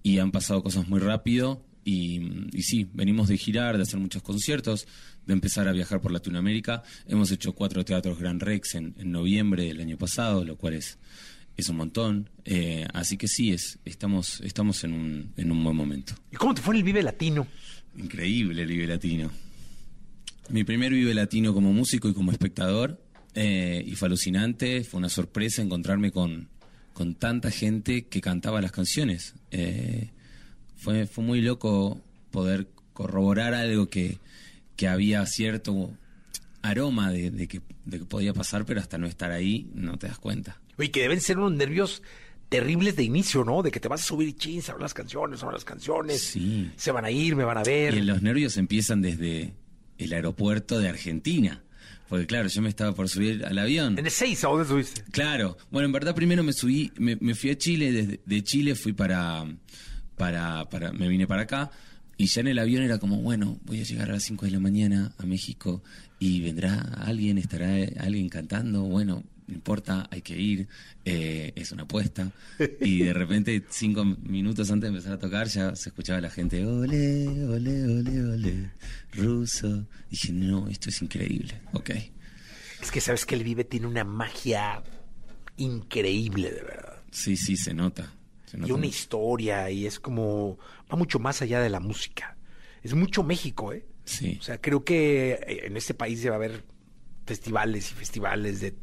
y 0.04 0.20
han 0.20 0.32
pasado 0.32 0.64
cosas 0.64 0.88
muy 0.88 1.00
rápido. 1.00 1.66
Y, 1.86 2.22
y 2.58 2.62
sí, 2.64 2.88
venimos 2.94 3.28
de 3.28 3.38
girar, 3.38 3.76
de 3.76 3.84
hacer 3.84 4.00
muchos 4.00 4.22
conciertos, 4.22 4.88
de 5.26 5.34
empezar 5.34 5.68
a 5.68 5.74
viajar 5.74 6.00
por 6.00 6.14
Latinoamérica. 6.14 6.84
Hemos 7.08 7.30
hecho 7.32 7.52
cuatro 7.52 7.84
teatros 7.84 8.20
Gran 8.20 8.40
Rex 8.40 8.76
en, 8.76 8.96
en 8.98 9.12
noviembre 9.12 9.66
del 9.66 9.82
año 9.82 9.98
pasado, 9.98 10.46
lo 10.46 10.56
cual 10.56 10.76
es, 10.76 10.98
es 11.58 11.68
un 11.68 11.76
montón. 11.76 12.30
Eh, 12.46 12.88
así 12.94 13.18
que 13.18 13.28
sí, 13.28 13.52
es, 13.52 13.80
estamos, 13.84 14.40
estamos 14.42 14.84
en 14.86 14.94
un, 14.94 15.34
en 15.36 15.52
un 15.52 15.62
buen 15.62 15.76
momento. 15.76 16.14
¿Y 16.32 16.38
cómo 16.38 16.54
te 16.54 16.62
fue 16.62 16.76
en 16.76 16.78
el 16.78 16.84
Vive 16.86 17.04
Latino? 17.04 17.48
Increíble 17.98 18.62
el 18.62 18.68
Vive 18.70 18.88
Latino. 18.88 19.30
Mi 20.50 20.64
primer 20.64 20.92
Vive 20.92 21.14
Latino 21.14 21.54
como 21.54 21.74
músico 21.74 22.10
y 22.10 22.14
como 22.14 22.32
espectador, 22.32 23.02
eh, 23.34 23.84
y 23.86 23.96
fue 23.96 24.08
alucinante, 24.08 24.84
fue 24.84 25.00
una 25.00 25.10
sorpresa 25.10 25.62
encontrarme 25.62 26.12
con, 26.12 26.50
con 26.94 27.16
tanta 27.16 27.50
gente 27.50 28.06
que 28.06 28.22
cantaba 28.22 28.62
las 28.62 28.72
canciones. 28.72 29.34
Eh, 29.52 30.10
fue, 30.76 31.08
fue 31.08 31.24
muy 31.24 31.42
loco 31.42 32.02
poder 32.32 32.68
corroborar 32.94 33.54
algo 33.54 33.88
que, 33.88 34.20
que 34.76 34.88
había 34.88 35.26
cierto 35.26 35.98
aroma 36.62 37.12
de, 37.12 37.32
de 37.32 37.48
que, 37.48 37.62
de 37.86 38.00
que 38.00 38.06
podía 38.06 38.34
pasar, 38.34 38.66
pero 38.66 38.80
hasta 38.80 38.98
no 38.98 39.08
estar 39.08 39.32
ahí 39.32 39.70
no 39.74 39.98
te 39.98 40.08
das 40.08 40.20
cuenta. 40.20 40.62
Oye, 40.78 40.92
que 40.92 41.02
deben 41.02 41.22
ser 41.22 41.38
unos 41.38 41.54
nervios 41.54 42.02
terribles 42.50 42.96
de 42.96 43.04
inicio, 43.04 43.44
¿no? 43.44 43.64
De 43.64 43.72
que 43.72 43.80
te 43.80 43.88
vas 43.88 44.02
a 44.02 44.06
subir 44.06 44.30
y 44.30 44.34
chin, 44.34 44.62
sabrán 44.62 44.84
las 44.84 44.94
canciones, 44.94 45.40
sabrán 45.40 45.56
las 45.56 45.66
canciones. 45.66 46.22
Sí. 46.22 46.72
Se 46.76 46.92
van 46.92 47.06
a 47.06 47.12
ir, 47.12 47.36
me 47.36 47.44
van 47.44 47.58
a 47.58 47.64
ver. 47.64 47.96
Y 47.96 48.02
los 48.02 48.22
nervios 48.22 48.58
empiezan 48.58 49.02
desde 49.02 49.54
el 49.98 50.14
aeropuerto 50.14 50.80
de 50.80 50.90
Argentina. 50.90 51.64
Porque 52.10 52.28
claro, 52.28 52.48
yo 52.48 52.62
me 52.62 52.70
estaba 52.70 52.94
por 52.94 53.10
subir 53.10 53.46
al 53.46 53.58
avión. 53.58 53.98
En 53.98 54.06
Ezeiza, 54.06 54.48
¿dónde 54.48 54.64
estuviste? 54.64 55.04
Claro. 55.12 55.58
Bueno, 55.72 55.88
en 55.88 55.92
verdad 55.94 56.14
primero 56.14 56.44
me 56.44 56.54
subí, 56.54 56.92
me, 56.98 57.16
me 57.16 57.34
fui 57.34 57.50
a 57.50 57.58
Chile, 57.58 57.92
desde 57.92 58.20
de 58.26 58.44
Chile 58.44 58.76
fui 58.76 58.94
para, 58.94 59.46
para, 60.16 60.70
para, 60.70 60.92
me 60.92 61.08
vine 61.08 61.26
para 61.26 61.44
acá. 61.44 61.72
Y 62.16 62.28
ya 62.28 62.42
en 62.42 62.48
el 62.48 62.60
avión 62.60 62.84
era 62.84 63.00
como, 63.00 63.18
bueno, 63.22 63.60
voy 63.64 63.82
a 63.82 63.84
llegar 63.84 64.10
a 64.10 64.14
las 64.14 64.24
5 64.24 64.46
de 64.46 64.52
la 64.52 64.60
mañana 64.60 65.14
a 65.18 65.26
México 65.26 65.84
y 66.20 66.42
vendrá 66.42 66.80
alguien, 66.80 67.38
estará 67.38 67.74
alguien 68.00 68.30
cantando. 68.30 68.84
Bueno, 68.84 69.24
no 69.54 69.58
importa, 69.58 70.08
hay 70.12 70.22
que 70.22 70.36
ir, 70.36 70.68
eh, 71.06 71.54
es 71.56 71.72
una 71.72 71.84
apuesta. 71.84 72.32
Y 72.82 73.04
de 73.04 73.14
repente, 73.14 73.64
cinco 73.70 74.04
minutos 74.04 74.72
antes 74.72 74.90
de 74.90 74.96
empezar 74.98 75.14
a 75.14 75.20
tocar, 75.20 75.48
ya 75.48 75.76
se 75.76 75.90
escuchaba 75.90 76.20
la 76.20 76.30
gente, 76.32 76.66
ole, 76.66 77.28
ole, 77.48 77.84
ole, 77.86 78.24
ole, 78.24 78.72
ruso. 79.14 79.88
Dije, 80.10 80.32
no, 80.34 80.68
esto 80.68 80.90
es 80.90 81.02
increíble, 81.02 81.62
ok. 81.74 81.92
Es 82.82 82.92
que 82.92 83.00
sabes 83.00 83.26
que 83.26 83.36
el 83.36 83.44
Vive 83.44 83.64
tiene 83.64 83.88
una 83.88 84.04
magia 84.04 84.84
increíble, 85.58 86.52
de 86.52 86.62
verdad. 86.64 87.04
Sí, 87.12 87.38
sí, 87.38 87.56
se 87.56 87.74
nota. 87.74 88.12
se 88.46 88.58
Y 88.58 88.62
una 88.64 88.78
mucho. 88.78 88.86
historia, 88.90 89.70
y 89.70 89.86
es 89.86 90.00
como. 90.00 90.58
va 90.92 90.98
mucho 90.98 91.20
más 91.20 91.42
allá 91.42 91.62
de 91.62 91.70
la 91.70 91.80
música. 91.80 92.36
Es 92.82 92.94
mucho 92.94 93.24
México, 93.24 93.72
¿eh? 93.72 93.86
Sí. 94.04 94.38
O 94.40 94.44
sea, 94.44 94.60
creo 94.60 94.84
que 94.84 95.34
eh, 95.34 95.62
en 95.68 95.78
este 95.78 95.94
país 95.94 96.22
debe 96.22 96.36
haber 96.36 96.64
festivales 97.26 97.92
y 97.92 97.94
festivales 97.94 98.60
de 98.60 98.76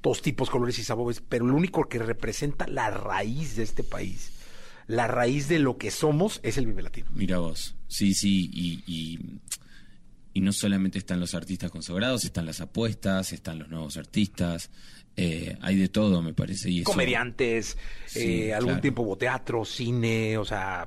todos 0.00 0.22
tipos, 0.22 0.50
colores 0.50 0.78
y 0.78 0.84
sabores, 0.84 1.22
pero 1.26 1.46
lo 1.46 1.54
único 1.56 1.88
que 1.88 1.98
representa 1.98 2.66
la 2.68 2.90
raíz 2.90 3.56
de 3.56 3.62
este 3.64 3.82
país, 3.82 4.32
la 4.86 5.06
raíz 5.08 5.48
de 5.48 5.58
lo 5.58 5.78
que 5.78 5.90
somos, 5.90 6.40
es 6.42 6.58
el 6.58 6.66
Vive 6.66 6.82
Latino. 6.82 7.08
Mira 7.14 7.38
vos, 7.38 7.74
sí, 7.88 8.14
sí, 8.14 8.50
y, 8.52 8.82
y, 8.86 9.18
y 10.34 10.40
no 10.40 10.52
solamente 10.52 10.98
están 10.98 11.18
los 11.18 11.34
artistas 11.34 11.70
consagrados, 11.70 12.24
están 12.24 12.46
las 12.46 12.60
apuestas, 12.60 13.32
están 13.32 13.58
los 13.58 13.68
nuevos 13.68 13.96
artistas, 13.96 14.70
eh, 15.16 15.56
hay 15.62 15.76
de 15.76 15.88
todo, 15.88 16.20
me 16.22 16.34
parece. 16.34 16.70
Y 16.70 16.80
eso- 16.80 16.90
Comediantes, 16.90 17.76
Sí, 18.06 18.42
eh, 18.44 18.54
algún 18.54 18.68
claro. 18.72 18.82
tiempo 18.82 19.02
hubo 19.02 19.16
teatro, 19.16 19.64
cine, 19.64 20.36
o 20.38 20.44
sea, 20.44 20.86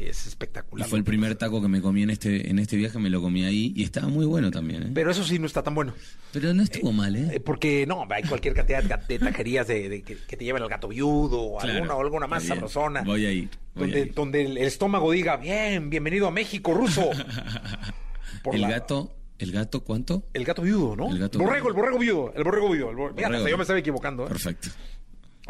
es 0.00 0.24
Y 0.26 0.28
espectacular. 0.28 0.88
fue 0.88 0.98
el 0.98 1.04
primer 1.04 1.34
taco 1.36 1.60
que 1.62 1.68
me 1.68 1.80
comí 1.80 2.02
en 2.02 2.10
este, 2.10 2.50
en 2.50 2.58
este 2.58 2.76
viaje, 2.76 2.98
me 2.98 3.10
lo 3.10 3.20
comí 3.20 3.44
ahí 3.44 3.72
y 3.76 3.82
estaba 3.84 4.08
muy 4.08 4.24
bueno 4.26 4.50
también. 4.50 4.82
¿eh? 4.84 4.90
Pero 4.94 5.10
eso 5.10 5.24
sí 5.24 5.38
no 5.38 5.46
está 5.46 5.62
tan 5.62 5.74
bueno. 5.74 5.94
Pero 6.32 6.54
no 6.54 6.62
estuvo 6.62 6.92
mal, 6.92 7.14
Eh, 7.16 7.30
¿eh? 7.34 7.40
Porque 7.40 7.86
no, 7.86 8.06
hay 8.10 8.22
cualquier 8.22 8.54
cantidad 8.54 8.82
de, 8.82 9.18
taquerías 9.18 9.66
de, 9.66 9.88
de 9.88 10.02
que, 10.02 10.16
que 10.16 10.36
te 10.36 10.44
lleven 10.44 10.62
al 10.62 10.68
gato 10.68 10.88
viudo 10.88 11.40
o 11.40 11.58
Claro. 11.58 11.74
alguna, 11.74 11.94
o 11.94 12.00
alguna 12.00 12.26
más 12.26 12.42
bien. 12.42 12.54
sabrosona. 12.54 13.02
Voy 13.02 13.26
a 13.26 13.32
ir, 13.32 13.48
voy 13.74 13.90
donde, 13.90 14.06
donde 14.06 14.42
el, 14.44 14.56
el 14.58 14.66
estómago 14.66 15.10
diga, 15.12 15.36
bien, 15.36 15.90
bienvenido 15.90 16.26
a 16.26 16.30
México, 16.30 16.74
ruso. 16.74 17.10
Por 18.42 18.54
el 18.54 18.62
la- 18.62 18.70
gato, 18.70 19.14
¿el 19.38 19.52
gato 19.52 19.82
cuánto? 19.84 20.24
El 20.32 20.44
gato 20.44 20.62
viudo, 20.62 20.96
¿no? 20.96 21.10
El 21.10 21.18
gato 21.18 21.38
borrego, 21.38 21.66
viudo. 21.66 21.68
el 21.68 21.74
borrego 21.74 21.98
viudo, 21.98 22.32
el 22.36 22.44
borrego 22.44 22.70
viudo. 22.70 22.90
El 22.90 22.96
bor- 22.96 23.14
Mira, 23.14 23.28
Borrego. 23.28 23.48
yo 23.48 23.56
me 23.58 23.62
estaba 23.62 23.78
equivocando. 23.78 24.24
¿eh? 24.24 24.28
Perfecto. 24.28 24.68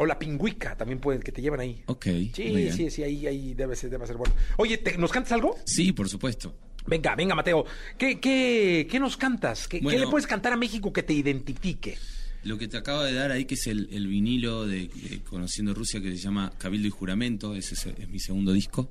O 0.02 0.06
la 0.06 0.18
pingüica 0.18 0.76
también 0.76 0.98
puede, 0.98 1.20
que 1.20 1.30
te 1.30 1.40
lleven 1.40 1.60
ahí. 1.60 1.80
Ok. 1.86 2.06
Sí, 2.34 2.70
sí, 2.72 2.90
sí, 2.90 3.02
ahí, 3.04 3.24
ahí 3.28 3.54
debe 3.54 3.76
ser, 3.76 3.88
debe 3.88 4.04
ser 4.04 4.16
bueno. 4.16 4.34
Oye, 4.56 4.78
¿te- 4.78 4.98
¿nos 4.98 5.12
cantas 5.12 5.30
algo? 5.30 5.56
Sí, 5.64 5.92
por 5.92 6.08
supuesto. 6.08 6.56
Venga, 6.88 7.14
venga, 7.14 7.36
Mateo. 7.36 7.64
¿Qué, 7.96 8.18
qué, 8.18 8.88
qué 8.90 8.98
nos 8.98 9.16
cantas? 9.16 9.68
¿Qué, 9.68 9.80
le 9.80 10.08
puedes 10.08 10.26
cantar 10.26 10.52
a 10.54 10.56
México 10.56 10.92
que 10.92 11.04
te 11.04 11.12
identifique? 11.12 11.96
Lo 12.42 12.58
que 12.58 12.66
te 12.66 12.76
acaba 12.76 13.04
de 13.04 13.12
dar 13.12 13.30
ahí, 13.30 13.44
que 13.44 13.54
es 13.54 13.68
el, 13.68 13.88
el 13.92 14.08
vinilo 14.08 14.66
de, 14.66 14.88
de 14.88 15.20
Conociendo 15.22 15.72
Rusia, 15.72 16.00
que 16.02 16.10
se 16.10 16.16
llama 16.16 16.52
Cabildo 16.58 16.88
y 16.88 16.90
Juramento, 16.90 17.54
ese 17.54 17.74
es, 17.74 17.86
es 17.86 18.08
mi 18.08 18.18
segundo 18.18 18.52
disco. 18.52 18.90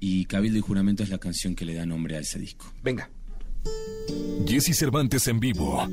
Y 0.00 0.24
Cabildo 0.24 0.56
y 0.56 0.62
Juramento 0.62 1.02
es 1.02 1.10
la 1.10 1.18
canción 1.18 1.54
que 1.54 1.66
le 1.66 1.74
da 1.74 1.84
nombre 1.84 2.16
a 2.16 2.20
ese 2.20 2.38
disco. 2.38 2.72
Venga. 2.82 3.10
Jesse 4.46 4.74
Cervantes 4.74 5.28
en 5.28 5.38
vivo. 5.40 5.86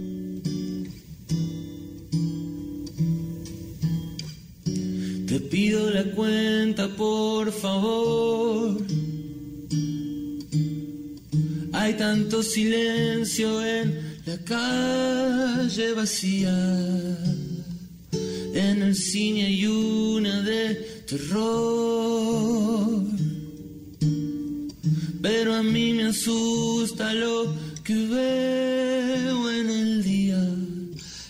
Te 5.27 5.41
pido 5.41 5.89
la 5.91 6.05
cuenta, 6.05 6.87
por 6.87 7.51
favor. 7.51 8.77
Hay 11.73 11.93
tanto 11.95 12.41
silencio 12.41 13.65
en 13.65 14.21
la 14.25 14.37
calle 14.37 15.91
vacía. 15.93 16.57
En 18.53 18.81
el 18.81 18.95
cine 18.95 19.47
hay 19.47 19.67
una 19.67 20.41
de 20.43 20.75
terror. 21.05 23.03
Pero 25.21 25.55
a 25.55 25.61
mí 25.61 25.91
me 25.91 26.05
asusta 26.05 27.13
lo 27.13 27.53
que 27.83 27.95
veo 27.95 29.51
en 29.51 29.69
el 29.69 30.03
día. 30.05 30.41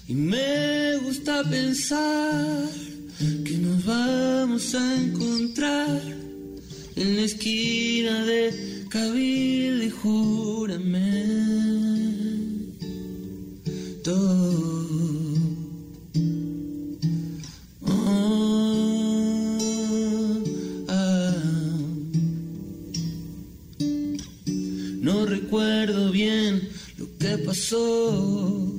Y 0.07 0.13
me 0.13 0.97
gusta 0.97 1.43
pensar 1.49 2.69
vamos 3.87 4.75
a 4.75 5.01
encontrar 5.01 6.01
en 6.95 7.15
la 7.15 7.21
esquina 7.21 8.25
de 8.25 8.85
Cabildo 8.89 9.83
y 9.83 9.89
Juramento. 9.89 10.97
Ah, 17.85 18.57
ah. 20.89 21.35
No 25.01 25.25
recuerdo 25.25 26.11
bien 26.11 26.67
lo 26.97 27.05
que 27.17 27.37
pasó. 27.37 28.73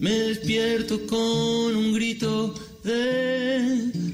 Me 0.00 0.10
despierto 0.10 1.06
con 1.06 1.76
un 1.76 1.81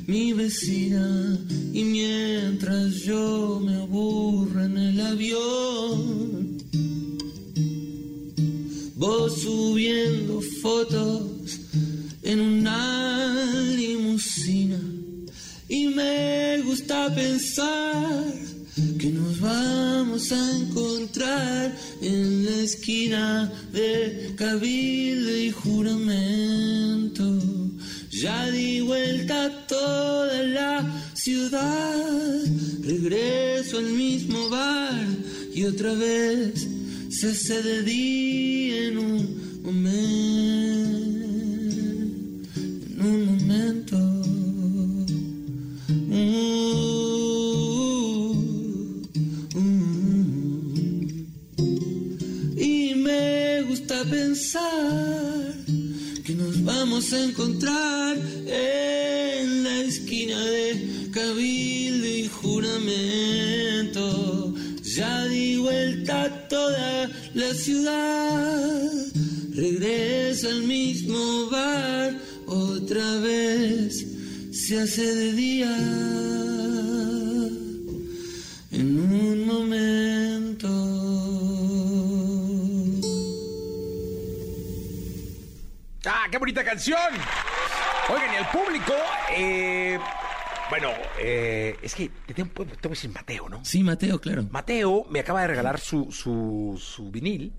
mi 0.06 0.32
vecina 0.32 1.38
y 1.72 1.84
mientras 1.84 2.94
yo 3.04 3.60
me 3.64 3.82
aburro 3.82 4.64
en 4.64 4.78
el 4.78 5.00
avión, 5.00 6.58
vos 8.96 9.42
subiendo 9.42 10.40
fotos 10.62 11.60
en 12.22 12.40
una 12.40 13.72
limusina 13.76 14.80
y 15.68 15.88
me 15.88 16.60
gusta 16.62 17.14
pensar 17.14 18.24
que 18.98 19.10
nos 19.10 19.40
vamos 19.40 20.32
a 20.32 20.56
encontrar 20.56 21.76
en 22.00 22.44
la 22.44 22.62
esquina 22.62 23.52
de 23.72 24.34
Cabildo 24.36 25.36
y 25.36 25.50
Juramento. 25.50 26.87
Ya 28.20 28.50
di 28.50 28.80
vuelta 28.80 29.44
a 29.44 29.66
toda 29.68 30.42
la 30.42 30.84
ciudad, 31.14 32.42
regreso 32.82 33.78
al 33.78 33.90
mismo 33.90 34.48
bar 34.48 35.06
y 35.54 35.62
otra 35.64 35.94
vez 35.94 36.66
se 37.10 37.28
hace 37.28 37.82
día 37.84 38.88
en 38.88 38.98
un 38.98 39.62
momento. 39.62 39.88
En 42.90 43.00
un 43.06 43.24
momento. 43.26 43.98
Y 52.56 52.94
me 52.96 53.62
gusta 53.62 54.02
pensar 54.10 55.27
a 56.98 57.24
encontrar 57.24 58.18
en 58.48 59.62
la 59.62 59.82
esquina 59.82 60.36
de 60.44 61.10
Cabildo 61.12 62.08
y 62.08 62.26
Juramento. 62.26 64.02
Ya 64.82 65.24
di 65.26 65.58
vuelta 65.58 66.48
toda 66.48 67.08
la 67.34 67.54
ciudad, 67.54 68.90
regreso 69.52 70.48
al 70.48 70.64
mismo 70.64 71.48
bar, 71.50 72.18
otra 72.46 73.18
vez 73.18 74.04
se 74.50 74.80
hace 74.80 75.14
de 75.14 75.32
día 75.34 76.47
qué 86.30 86.38
bonita 86.38 86.64
canción! 86.64 86.98
Oigan, 88.10 88.32
y 88.32 88.36
el 88.36 88.46
público, 88.46 88.94
eh, 89.36 89.98
bueno, 90.70 90.90
eh, 91.20 91.76
es 91.82 91.94
que 91.94 92.10
te 92.26 92.34
tengo, 92.34 92.50
te 92.50 92.64
voy 92.64 92.76
a 92.84 92.88
decir 92.90 93.10
Mateo, 93.10 93.48
¿no? 93.48 93.64
Sí, 93.64 93.82
Mateo, 93.82 94.20
claro. 94.20 94.46
Mateo 94.50 95.06
me 95.10 95.20
acaba 95.20 95.42
de 95.42 95.48
regalar 95.48 95.78
su, 95.78 96.10
su, 96.10 96.80
su 96.82 97.10
vinil 97.10 97.52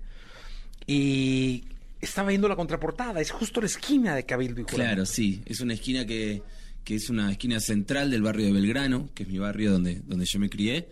y 0.86 1.64
estaba 2.00 2.28
viendo 2.28 2.48
la 2.48 2.56
contraportada. 2.56 3.20
Es 3.20 3.30
justo 3.30 3.60
la 3.60 3.66
esquina 3.66 4.14
de 4.14 4.24
Cabildo 4.24 4.60
y 4.60 4.64
Juramento. 4.64 4.94
Claro, 4.94 5.06
sí. 5.06 5.42
Es 5.46 5.60
una 5.60 5.74
esquina 5.74 6.04
que, 6.04 6.42
que 6.84 6.96
es 6.96 7.10
una 7.10 7.30
esquina 7.30 7.60
central 7.60 8.10
del 8.10 8.22
barrio 8.22 8.46
de 8.46 8.52
Belgrano, 8.52 9.08
que 9.14 9.22
es 9.24 9.28
mi 9.28 9.38
barrio 9.38 9.72
donde, 9.72 10.00
donde 10.04 10.26
yo 10.26 10.40
me 10.40 10.50
crié. 10.50 10.88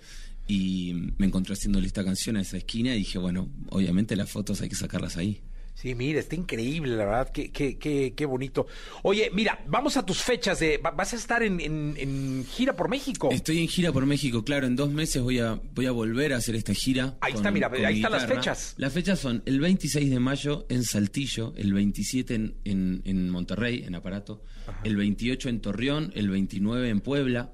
Y 0.47 1.13
me 1.19 1.27
encontré 1.27 1.55
haciéndole 1.55 1.87
esta 1.87 2.05
canción 2.05 2.37
a 2.37 2.41
esa 2.41 2.57
esquina 2.57 2.95
y 2.95 2.99
dije, 2.99 3.19
bueno, 3.19 3.51
obviamente 3.71 4.17
las 4.17 4.31
fotos 4.31 4.61
hay 4.63 4.69
que 4.69 4.77
sacarlas 4.77 5.17
ahí. 5.17 5.43
Sí, 5.81 5.95
mira, 5.95 6.19
está 6.19 6.35
increíble, 6.35 6.97
la 6.97 7.05
verdad, 7.05 7.31
qué, 7.33 7.53
qué, 7.53 7.79
qué, 7.79 8.13
qué 8.17 8.27
bonito. 8.27 8.67
Oye, 9.05 9.31
mira, 9.33 9.63
vamos 9.69 9.97
a 9.97 10.05
tus 10.05 10.19
fechas 10.23 10.59
de... 10.59 10.79
va- 10.79 10.91
Vas 10.91 11.13
a 11.13 11.17
estar 11.17 11.41
en, 11.45 11.61
en- 11.61 11.95
en 11.97 12.45
gira 12.47 12.75
por 12.75 12.89
México. 12.89 13.29
Estoy 13.31 13.61
en 13.61 13.69
gira 13.69 13.93
por 13.93 14.05
México, 14.05 14.43
claro. 14.43 14.67
En 14.67 14.75
dos 14.75 14.91
meses 14.91 15.23
voy 15.23 15.39
a, 15.39 15.61
voy 15.75 15.87
a 15.87 15.93
volver 15.93 16.33
a 16.33 16.39
hacer 16.39 16.57
esta 16.57 16.75
gira. 16.75 17.17
Ahí 17.21 17.33
está, 17.35 17.53
mira, 17.53 17.71
ahí 17.87 17.97
están 17.99 18.11
las 18.11 18.27
fechas. 18.27 18.75
Las 18.77 18.93
fechas 18.93 19.21
son 19.21 19.43
el 19.47 19.61
26 19.61 20.11
de 20.11 20.19
mayo 20.19 20.67
en 20.69 20.83
Saltillo, 20.83 21.55
el 21.57 21.73
27 21.73 22.35
en, 22.35 22.57
en, 22.65 23.03
en 23.05 23.31
Monterrey, 23.31 23.85
en 23.87 23.95
Aparato, 23.95 24.43
el 24.83 24.97
28 24.97 25.49
en 25.49 25.61
Torreón, 25.61 26.11
el 26.17 26.29
29 26.29 26.89
en 26.89 27.01
Puebla, 27.01 27.53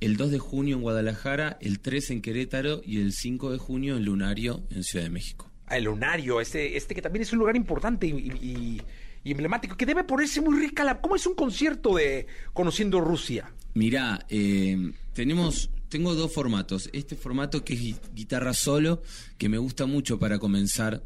el 0.00 0.16
2 0.16 0.30
de 0.30 0.38
junio 0.38 0.76
en 0.76 0.82
Guadalajara, 0.82 1.58
el 1.60 1.80
3 1.80 2.10
en 2.12 2.22
Querétaro 2.22 2.82
y 2.84 3.00
el 3.00 3.12
5 3.12 3.50
de 3.50 3.58
junio 3.58 3.96
en 3.96 4.04
Lunario, 4.04 4.64
en 4.70 4.84
Ciudad 4.84 5.04
de 5.06 5.10
México. 5.10 5.50
El 5.70 5.84
Lunario, 5.84 6.40
este, 6.40 6.76
este 6.76 6.94
que 6.94 7.02
también 7.02 7.22
es 7.22 7.32
un 7.32 7.38
lugar 7.38 7.56
importante 7.56 8.06
y, 8.06 8.80
emblemático, 9.24 9.76
que 9.76 9.86
debe 9.86 10.04
ponerse 10.04 10.40
muy 10.40 10.58
rica. 10.60 10.84
La, 10.84 11.00
¿Cómo 11.00 11.16
es 11.16 11.26
un 11.26 11.34
concierto 11.34 11.94
de 11.96 12.26
Conociendo 12.52 13.00
Rusia? 13.00 13.50
Mirá, 13.74 14.24
eh, 14.28 14.92
tenemos, 15.14 15.70
tengo 15.88 16.14
dos 16.14 16.32
formatos. 16.32 16.90
Este 16.92 17.16
formato 17.16 17.64
que 17.64 17.74
es 17.74 17.80
gui- 17.80 18.00
guitarra 18.14 18.52
solo, 18.52 19.02
que 19.38 19.48
me 19.48 19.58
gusta 19.58 19.86
mucho 19.86 20.18
para 20.18 20.38
comenzar 20.38 21.02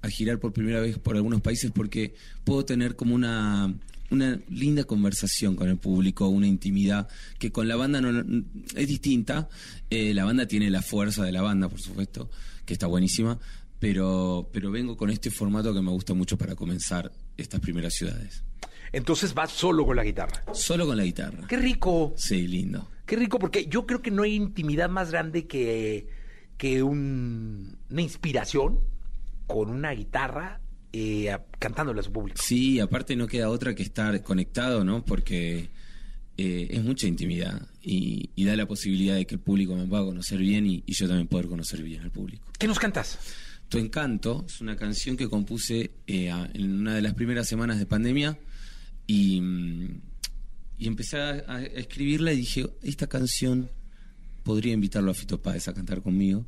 a 0.00 0.08
girar 0.08 0.38
por 0.38 0.52
primera 0.52 0.80
vez 0.80 0.98
por 0.98 1.16
algunos 1.16 1.40
países 1.40 1.70
porque 1.72 2.14
puedo 2.44 2.64
tener 2.64 2.96
como 2.96 3.14
una 3.14 3.74
una 4.10 4.40
linda 4.48 4.84
conversación 4.84 5.54
con 5.54 5.68
el 5.68 5.76
público, 5.76 6.28
una 6.28 6.46
intimidad 6.46 7.08
que 7.38 7.52
con 7.52 7.68
la 7.68 7.76
banda 7.76 8.00
no, 8.00 8.10
no- 8.10 8.44
es 8.74 8.88
distinta. 8.88 9.50
Eh, 9.90 10.14
la 10.14 10.24
banda 10.24 10.46
tiene 10.46 10.70
la 10.70 10.80
fuerza 10.80 11.24
de 11.24 11.32
la 11.32 11.42
banda, 11.42 11.68
por 11.68 11.78
supuesto, 11.78 12.30
que 12.64 12.72
está 12.72 12.86
buenísima, 12.86 13.38
pero, 13.78 14.48
pero 14.52 14.70
vengo 14.70 14.96
con 14.96 15.10
este 15.10 15.30
formato 15.30 15.72
que 15.74 15.80
me 15.82 15.90
gusta 15.90 16.14
mucho 16.14 16.36
para 16.36 16.54
comenzar 16.54 17.10
estas 17.36 17.60
primeras 17.60 17.94
ciudades. 17.94 18.42
Entonces 18.92 19.34
vas 19.34 19.50
solo 19.52 19.84
con 19.84 19.96
la 19.96 20.04
guitarra. 20.04 20.44
Solo 20.52 20.86
con 20.86 20.96
la 20.96 21.04
guitarra. 21.04 21.46
Qué 21.46 21.56
rico. 21.58 22.14
Sí, 22.16 22.48
lindo. 22.48 22.88
Qué 23.06 23.16
rico, 23.16 23.38
porque 23.38 23.66
yo 23.66 23.86
creo 23.86 24.00
que 24.02 24.10
no 24.10 24.22
hay 24.22 24.34
intimidad 24.34 24.88
más 24.88 25.10
grande 25.10 25.46
que, 25.46 26.08
que 26.56 26.82
un- 26.82 27.76
una 27.90 28.02
inspiración 28.02 28.80
con 29.46 29.70
una 29.70 29.92
guitarra 29.92 30.60
eh, 30.92 31.36
cantándole 31.58 32.00
a 32.00 32.02
su 32.02 32.12
público. 32.12 32.40
Sí, 32.42 32.80
aparte 32.80 33.14
no 33.14 33.26
queda 33.26 33.50
otra 33.50 33.74
que 33.74 33.82
estar 33.82 34.22
conectado, 34.22 34.84
¿no? 34.84 35.04
Porque 35.04 35.68
eh, 36.38 36.68
es 36.70 36.82
mucha 36.82 37.06
intimidad 37.06 37.68
y, 37.82 38.30
y 38.34 38.44
da 38.46 38.56
la 38.56 38.66
posibilidad 38.66 39.14
de 39.16 39.26
que 39.26 39.34
el 39.34 39.40
público 39.40 39.74
me 39.76 39.86
pueda 39.86 40.04
conocer 40.04 40.38
bien 40.38 40.66
y, 40.66 40.82
y 40.86 40.92
yo 40.94 41.06
también 41.06 41.28
poder 41.28 41.46
conocer 41.48 41.82
bien 41.82 42.02
al 42.02 42.10
público. 42.10 42.46
¿Qué 42.58 42.66
nos 42.66 42.78
cantas? 42.78 43.18
Tu 43.68 43.78
Encanto 43.78 44.44
es 44.46 44.60
una 44.60 44.76
canción 44.76 45.16
que 45.16 45.28
compuse 45.28 45.90
eh, 46.06 46.28
en 46.54 46.80
una 46.80 46.94
de 46.94 47.02
las 47.02 47.14
primeras 47.14 47.46
semanas 47.46 47.78
de 47.78 47.86
pandemia 47.86 48.38
y, 49.06 49.40
mm, 49.40 50.00
y 50.78 50.86
empecé 50.86 51.18
a, 51.18 51.44
a 51.46 51.62
escribirla 51.62 52.32
y 52.32 52.38
dije, 52.38 52.66
esta 52.82 53.06
canción 53.06 53.70
podría 54.42 54.72
invitarlo 54.72 55.10
a 55.10 55.14
Fito 55.14 55.42
Páez 55.42 55.68
a 55.68 55.74
cantar 55.74 56.02
conmigo 56.02 56.46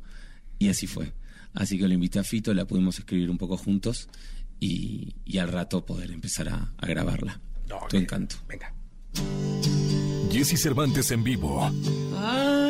y 0.57 0.69
así 0.69 0.87
fue. 0.87 1.13
Así 1.53 1.77
que 1.77 1.87
lo 1.87 1.93
invité 1.93 2.19
a 2.19 2.23
Fito, 2.23 2.53
la 2.53 2.65
pudimos 2.65 2.97
escribir 2.97 3.29
un 3.29 3.37
poco 3.37 3.57
juntos 3.57 4.07
y, 4.59 5.15
y 5.25 5.37
al 5.37 5.49
rato 5.49 5.85
poder 5.85 6.11
empezar 6.11 6.49
a, 6.49 6.73
a 6.77 6.85
grabarla. 6.87 7.39
No, 7.67 7.79
tu 7.89 7.97
Encanto. 7.97 8.37
Venga. 8.47 8.73
Jesse 10.31 10.57
Cervantes 10.57 11.11
en 11.11 11.23
vivo. 11.23 11.67
Uh, 11.67 12.60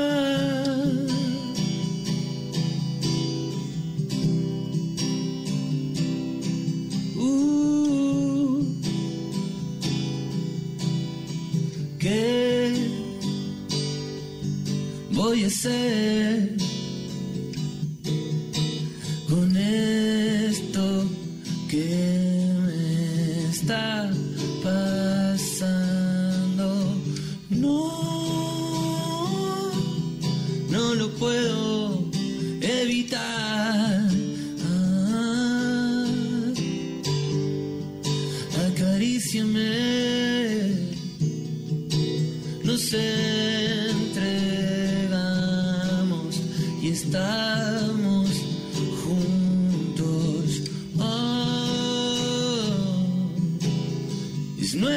voy 15.41 15.47
a 15.47 16.80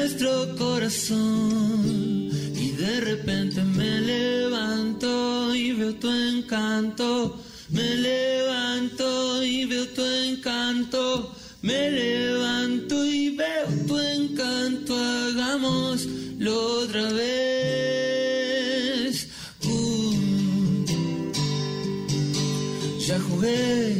nuestro 0.05 0.55
corazón 0.55 2.29
y 2.53 2.73
de 2.77 3.01
repente 3.01 3.63
me 3.63 4.01
levanto 4.01 5.55
y 5.55 5.71
veo 5.71 5.95
tu 5.95 6.11
encanto. 6.11 7.39
Me 7.69 7.95
levanto 7.95 9.43
y 9.43 9.65
veo 9.65 9.87
tu 9.87 10.05
encanto. 10.05 11.33
Me 11.63 11.89
levanto 11.89 13.03
y 13.03 13.35
veo 13.35 13.65
tu 13.87 13.97
encanto. 13.97 14.95
Hagámoslo 14.95 16.53
otra 16.83 17.11
vez. 17.11 18.07
Uh, 19.63 20.85
ya 22.99 23.19
jugué 23.21 23.94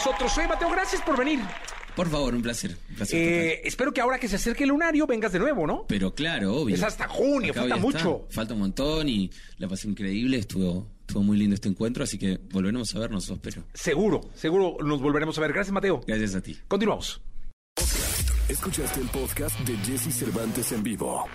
nosotros. 0.00 0.36
Oye, 0.38 0.48
Mateo, 0.48 0.70
gracias 0.70 1.02
por 1.02 1.18
venir. 1.18 1.40
Por 1.94 2.08
favor, 2.08 2.34
un 2.34 2.40
placer. 2.42 2.76
Un 2.90 2.96
placer 2.96 3.18
Eh, 3.18 3.60
espero 3.64 3.92
que 3.92 4.00
ahora 4.00 4.18
que 4.18 4.28
se 4.28 4.36
acerque 4.36 4.62
el 4.64 4.70
lunario 4.70 5.06
vengas 5.06 5.32
de 5.32 5.38
nuevo, 5.38 5.66
¿no? 5.66 5.84
Pero 5.86 6.14
claro, 6.14 6.54
obvio. 6.54 6.74
Es 6.74 6.82
hasta 6.82 7.06
junio, 7.08 7.52
Acá 7.52 7.60
falta 7.62 7.76
mucho. 7.76 8.26
Falta 8.30 8.54
un 8.54 8.60
montón 8.60 9.08
y 9.08 9.30
la 9.58 9.68
pasé 9.68 9.88
increíble. 9.88 10.38
Estuvo, 10.38 10.86
estuvo 11.00 11.22
muy 11.22 11.36
lindo 11.36 11.54
este 11.54 11.68
encuentro, 11.68 12.04
así 12.04 12.16
que 12.16 12.38
volveremos 12.50 12.94
a 12.94 12.98
vernos, 13.00 13.28
espero. 13.28 13.64
Seguro, 13.74 14.20
seguro 14.34 14.76
nos 14.82 15.02
volveremos 15.02 15.36
a 15.36 15.40
ver. 15.42 15.52
Gracias, 15.52 15.72
Mateo. 15.72 16.00
Gracias 16.06 16.34
a 16.34 16.40
ti. 16.40 16.56
Continuamos. 16.66 17.20
Escuchaste 18.48 19.00
el 19.00 19.08
podcast 19.08 19.58
de 19.60 19.76
Jesse 19.78 20.14
Cervantes 20.14 20.72
en 20.72 20.82
vivo. 20.82 21.26